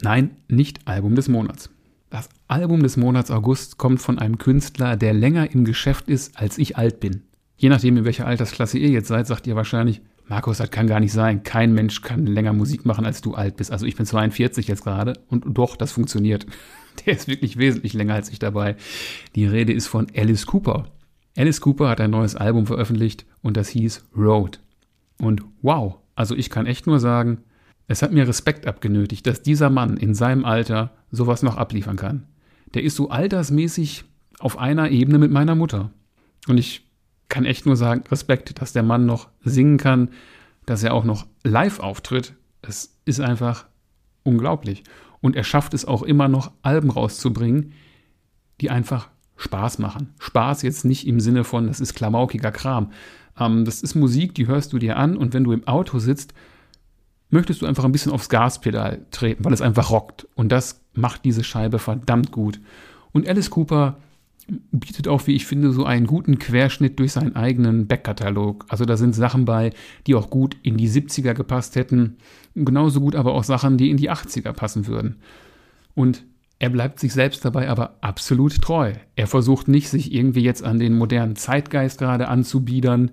nein, 0.00 0.36
nicht 0.48 0.86
Album 0.86 1.16
des 1.16 1.28
Monats. 1.28 1.68
Das 2.10 2.28
Album 2.46 2.82
des 2.82 2.96
Monats 2.96 3.30
August 3.30 3.78
kommt 3.78 4.00
von 4.00 4.18
einem 4.18 4.38
Künstler, 4.38 4.96
der 4.96 5.14
länger 5.14 5.50
im 5.50 5.64
Geschäft 5.64 6.08
ist, 6.08 6.38
als 6.38 6.58
ich 6.58 6.76
alt 6.76 7.00
bin. 7.00 7.22
Je 7.56 7.70
nachdem, 7.70 7.96
in 7.96 8.04
welcher 8.04 8.26
Altersklasse 8.26 8.78
ihr 8.78 8.90
jetzt 8.90 9.08
seid, 9.08 9.26
sagt 9.26 9.46
ihr 9.46 9.56
wahrscheinlich, 9.56 10.00
Markus, 10.28 10.58
das 10.58 10.70
kann 10.70 10.86
gar 10.86 11.00
nicht 11.00 11.12
sein. 11.12 11.42
Kein 11.42 11.72
Mensch 11.72 12.02
kann 12.02 12.26
länger 12.26 12.52
Musik 12.52 12.84
machen, 12.86 13.04
als 13.04 13.20
du 13.20 13.34
alt 13.34 13.56
bist. 13.56 13.70
Also 13.70 13.86
ich 13.86 13.96
bin 13.96 14.06
42 14.06 14.68
jetzt 14.68 14.84
gerade 14.84 15.14
und 15.28 15.44
doch, 15.46 15.76
das 15.76 15.92
funktioniert. 15.92 16.46
Der 17.06 17.14
ist 17.14 17.28
wirklich 17.28 17.56
wesentlich 17.56 17.94
länger 17.94 18.14
als 18.14 18.30
ich 18.30 18.38
dabei. 18.38 18.76
Die 19.34 19.46
Rede 19.46 19.72
ist 19.72 19.86
von 19.86 20.06
Alice 20.14 20.46
Cooper. 20.46 20.88
Alice 21.36 21.60
Cooper 21.60 21.88
hat 21.88 22.00
ein 22.00 22.10
neues 22.10 22.36
Album 22.36 22.66
veröffentlicht 22.66 23.24
und 23.40 23.56
das 23.56 23.68
hieß 23.70 24.04
Road. 24.16 24.60
Und 25.18 25.42
wow, 25.62 25.96
also 26.14 26.36
ich 26.36 26.50
kann 26.50 26.66
echt 26.66 26.86
nur 26.86 27.00
sagen, 27.00 27.38
es 27.88 28.02
hat 28.02 28.12
mir 28.12 28.28
Respekt 28.28 28.66
abgenötigt, 28.66 29.26
dass 29.26 29.42
dieser 29.42 29.70
Mann 29.70 29.96
in 29.96 30.14
seinem 30.14 30.44
Alter 30.44 30.92
sowas 31.10 31.42
noch 31.42 31.56
abliefern 31.56 31.96
kann. 31.96 32.26
Der 32.74 32.82
ist 32.82 32.96
so 32.96 33.10
altersmäßig 33.10 34.04
auf 34.38 34.58
einer 34.58 34.90
Ebene 34.90 35.18
mit 35.18 35.30
meiner 35.30 35.54
Mutter. 35.54 35.90
Und 36.48 36.58
ich 36.58 36.86
kann 37.32 37.46
echt 37.46 37.64
nur 37.64 37.76
sagen, 37.76 38.04
Respekt, 38.10 38.60
dass 38.60 38.74
der 38.74 38.82
Mann 38.82 39.06
noch 39.06 39.28
singen 39.42 39.78
kann, 39.78 40.10
dass 40.66 40.82
er 40.82 40.92
auch 40.92 41.04
noch 41.04 41.26
live 41.42 41.80
auftritt. 41.80 42.34
Es 42.60 42.98
ist 43.06 43.20
einfach 43.20 43.64
unglaublich. 44.22 44.84
Und 45.22 45.34
er 45.34 45.42
schafft 45.42 45.72
es 45.72 45.86
auch 45.86 46.02
immer 46.02 46.28
noch, 46.28 46.52
Alben 46.60 46.90
rauszubringen, 46.90 47.72
die 48.60 48.68
einfach 48.68 49.08
Spaß 49.38 49.78
machen. 49.78 50.12
Spaß 50.20 50.60
jetzt 50.60 50.84
nicht 50.84 51.06
im 51.06 51.20
Sinne 51.20 51.42
von, 51.44 51.68
das 51.68 51.80
ist 51.80 51.94
klamaukiger 51.94 52.52
Kram. 52.52 52.92
Ähm, 53.40 53.64
das 53.64 53.82
ist 53.82 53.94
Musik, 53.94 54.34
die 54.34 54.46
hörst 54.46 54.74
du 54.74 54.78
dir 54.78 54.98
an 54.98 55.16
und 55.16 55.32
wenn 55.32 55.44
du 55.44 55.52
im 55.52 55.66
Auto 55.66 55.98
sitzt, 56.00 56.34
möchtest 57.30 57.62
du 57.62 57.66
einfach 57.66 57.84
ein 57.84 57.92
bisschen 57.92 58.12
aufs 58.12 58.28
Gaspedal 58.28 59.06
treten, 59.10 59.42
weil 59.42 59.54
es 59.54 59.62
einfach 59.62 59.88
rockt. 59.88 60.28
Und 60.34 60.52
das 60.52 60.82
macht 60.92 61.24
diese 61.24 61.44
Scheibe 61.44 61.78
verdammt 61.78 62.30
gut. 62.30 62.60
Und 63.12 63.26
Alice 63.26 63.48
Cooper 63.48 63.96
bietet 64.46 65.08
auch, 65.08 65.26
wie 65.26 65.34
ich 65.34 65.46
finde, 65.46 65.72
so 65.72 65.84
einen 65.84 66.06
guten 66.06 66.38
Querschnitt 66.38 66.98
durch 66.98 67.12
seinen 67.12 67.36
eigenen 67.36 67.86
Backkatalog. 67.86 68.66
Also 68.68 68.84
da 68.84 68.96
sind 68.96 69.14
Sachen 69.14 69.44
bei, 69.44 69.70
die 70.06 70.14
auch 70.14 70.30
gut 70.30 70.56
in 70.62 70.76
die 70.76 70.88
70er 70.88 71.34
gepasst 71.34 71.76
hätten, 71.76 72.16
genauso 72.54 73.00
gut 73.00 73.14
aber 73.14 73.34
auch 73.34 73.44
Sachen, 73.44 73.78
die 73.78 73.90
in 73.90 73.96
die 73.96 74.10
80er 74.10 74.52
passen 74.52 74.86
würden. 74.86 75.16
Und 75.94 76.24
er 76.58 76.70
bleibt 76.70 77.00
sich 77.00 77.12
selbst 77.12 77.44
dabei 77.44 77.68
aber 77.68 77.96
absolut 78.02 78.60
treu. 78.62 78.92
Er 79.16 79.26
versucht 79.26 79.68
nicht, 79.68 79.88
sich 79.88 80.12
irgendwie 80.12 80.42
jetzt 80.42 80.62
an 80.62 80.78
den 80.78 80.96
modernen 80.96 81.34
Zeitgeist 81.34 81.98
gerade 81.98 82.28
anzubiedern. 82.28 83.10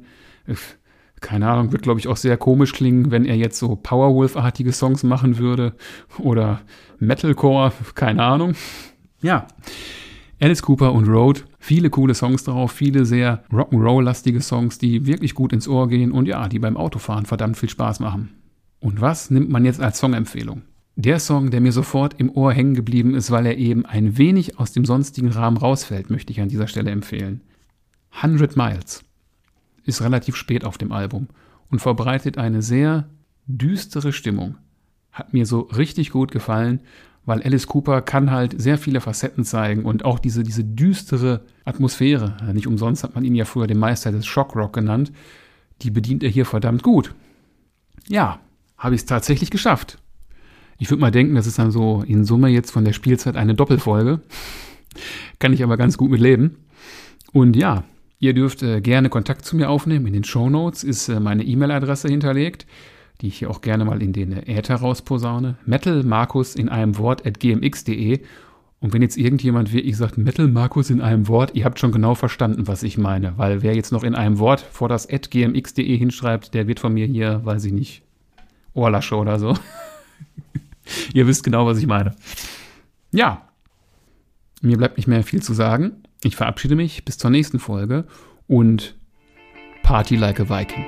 Keine 1.19 1.49
Ahnung, 1.49 1.71
wird 1.71 1.81
glaube 1.81 1.99
ich 1.99 2.07
auch 2.07 2.17
sehr 2.17 2.37
komisch 2.37 2.73
klingen, 2.73 3.11
wenn 3.11 3.25
er 3.25 3.35
jetzt 3.35 3.59
so 3.59 3.75
Powerwolf-artige 3.75 4.71
Songs 4.71 5.03
machen 5.03 5.37
würde 5.37 5.73
oder 6.19 6.61
Metalcore, 6.99 7.73
keine 7.95 8.23
Ahnung. 8.23 8.53
Ja, 9.21 9.47
Alice 10.41 10.61
Cooper 10.61 10.93
und 10.93 11.09
Road, 11.09 11.45
viele 11.59 11.89
coole 11.89 12.13
Songs 12.13 12.45
drauf, 12.45 12.71
viele 12.71 13.03
sehr 13.03 13.43
Rock'n'Roll-lastige 13.51 14.39
Songs, 14.39 14.77
die 14.77 15.05
wirklich 15.05 15.35
gut 15.35 15.51
ins 15.51 15.67
Ohr 15.67 15.89
gehen 15.89 16.13
und 16.13 16.27
ja, 16.27 16.47
die 16.47 16.59
beim 16.59 16.77
Autofahren 16.77 17.25
verdammt 17.25 17.57
viel 17.57 17.67
Spaß 17.67 17.99
machen. 17.99 18.29
Und 18.79 19.01
was 19.01 19.29
nimmt 19.31 19.49
man 19.49 19.65
jetzt 19.65 19.81
als 19.81 19.99
Songempfehlung? 19.99 20.61
Der 20.95 21.19
Song, 21.19 21.51
der 21.51 21.59
mir 21.59 21.73
sofort 21.73 22.19
im 22.21 22.31
Ohr 22.31 22.53
hängen 22.53 22.73
geblieben 22.73 23.15
ist, 23.15 23.31
weil 23.31 23.45
er 23.45 23.57
eben 23.57 23.85
ein 23.85 24.17
wenig 24.17 24.59
aus 24.59 24.71
dem 24.71 24.85
sonstigen 24.85 25.27
Rahmen 25.27 25.57
rausfällt, 25.57 26.09
möchte 26.09 26.31
ich 26.31 26.39
an 26.39 26.47
dieser 26.47 26.67
Stelle 26.67 26.91
empfehlen. 26.91 27.41
100 28.11 28.55
Miles 28.55 29.03
ist 29.83 30.01
relativ 30.01 30.37
spät 30.37 30.63
auf 30.63 30.77
dem 30.77 30.93
Album 30.93 31.27
und 31.69 31.79
verbreitet 31.79 32.37
eine 32.37 32.61
sehr 32.61 33.09
düstere 33.45 34.13
Stimmung. 34.13 34.55
Hat 35.11 35.33
mir 35.33 35.45
so 35.45 35.61
richtig 35.61 36.11
gut 36.11 36.31
gefallen 36.31 36.79
weil 37.25 37.43
Alice 37.43 37.67
Cooper 37.67 38.01
kann 38.01 38.31
halt 38.31 38.59
sehr 38.59 38.77
viele 38.77 39.01
Facetten 39.01 39.43
zeigen 39.43 39.85
und 39.85 40.05
auch 40.05 40.19
diese, 40.19 40.43
diese 40.43 40.63
düstere 40.63 41.41
Atmosphäre, 41.65 42.37
nicht 42.53 42.67
umsonst 42.67 43.03
hat 43.03 43.15
man 43.15 43.23
ihn 43.23 43.35
ja 43.35 43.45
früher 43.45 43.67
den 43.67 43.79
Meister 43.79 44.11
des 44.11 44.25
Shockrock 44.25 44.73
genannt, 44.73 45.11
die 45.81 45.91
bedient 45.91 46.23
er 46.23 46.29
hier 46.29 46.45
verdammt 46.45 46.83
gut. 46.83 47.13
Ja, 48.07 48.39
habe 48.77 48.95
ich 48.95 49.01
es 49.01 49.05
tatsächlich 49.05 49.51
geschafft. 49.51 49.99
Ich 50.79 50.89
würde 50.89 51.01
mal 51.01 51.11
denken, 51.11 51.35
das 51.35 51.45
ist 51.45 51.59
dann 51.59 51.71
so 51.71 52.03
in 52.07 52.23
Summe 52.23 52.47
jetzt 52.49 52.71
von 52.71 52.85
der 52.85 52.93
Spielzeit 52.93 53.35
eine 53.35 53.53
Doppelfolge. 53.53 54.21
Kann 55.37 55.53
ich 55.53 55.63
aber 55.63 55.77
ganz 55.77 55.97
gut 55.97 56.09
mit 56.09 56.21
leben. 56.21 56.57
Und 57.33 57.55
ja, 57.55 57.83
ihr 58.19 58.33
dürft 58.33 58.63
äh, 58.63 58.81
gerne 58.81 59.09
Kontakt 59.09 59.45
zu 59.45 59.55
mir 59.55 59.69
aufnehmen. 59.69 60.07
In 60.07 60.13
den 60.13 60.23
Show 60.23 60.49
Notes 60.49 60.83
ist 60.83 61.09
äh, 61.09 61.19
meine 61.19 61.43
E-Mail-Adresse 61.43 62.07
hinterlegt 62.07 62.65
die 63.21 63.27
ich 63.27 63.39
hier 63.39 63.49
auch 63.49 63.61
gerne 63.61 63.85
mal 63.85 64.01
in 64.01 64.13
den 64.13 64.31
Äther 64.31 64.75
rausposaune. 64.75 65.55
Metal 65.65 66.03
Markus 66.03 66.55
in 66.55 66.69
einem 66.69 66.97
Wort 66.97 67.25
at 67.25 67.39
gmx.de. 67.39 68.21
Und 68.81 68.93
wenn 68.93 69.01
jetzt 69.01 69.17
irgendjemand 69.17 69.73
wirklich 69.73 69.97
sagt, 69.97 70.17
Metal 70.17 70.47
Markus 70.47 70.89
in 70.89 71.01
einem 71.01 71.27
Wort, 71.27 71.53
ihr 71.53 71.65
habt 71.65 71.79
schon 71.79 71.91
genau 71.91 72.15
verstanden, 72.15 72.67
was 72.67 72.81
ich 72.83 72.97
meine. 72.97 73.37
Weil 73.37 73.61
wer 73.61 73.75
jetzt 73.75 73.91
noch 73.91 74.03
in 74.03 74.15
einem 74.15 74.39
Wort 74.39 74.61
vor 74.61 74.87
das 74.87 75.09
at 75.09 75.31
gmx.de 75.31 75.97
hinschreibt, 75.97 76.53
der 76.53 76.67
wird 76.67 76.79
von 76.79 76.93
mir 76.93 77.05
hier, 77.05 77.43
weiß 77.43 77.65
ich 77.65 77.73
nicht, 77.73 78.03
Ohrlasche 78.73 79.15
oder 79.15 79.37
so. 79.37 79.53
ihr 81.13 81.27
wisst 81.27 81.43
genau, 81.43 81.65
was 81.65 81.77
ich 81.77 81.87
meine. 81.87 82.15
Ja, 83.11 83.49
mir 84.61 84.77
bleibt 84.77 84.97
nicht 84.97 85.07
mehr 85.07 85.23
viel 85.23 85.41
zu 85.41 85.53
sagen. 85.53 86.03
Ich 86.23 86.35
verabschiede 86.35 86.75
mich 86.75 87.03
bis 87.03 87.17
zur 87.17 87.31
nächsten 87.31 87.59
Folge 87.59 88.05
und 88.47 88.95
Party 89.83 90.15
like 90.15 90.39
a 90.39 90.49
Viking. 90.49 90.85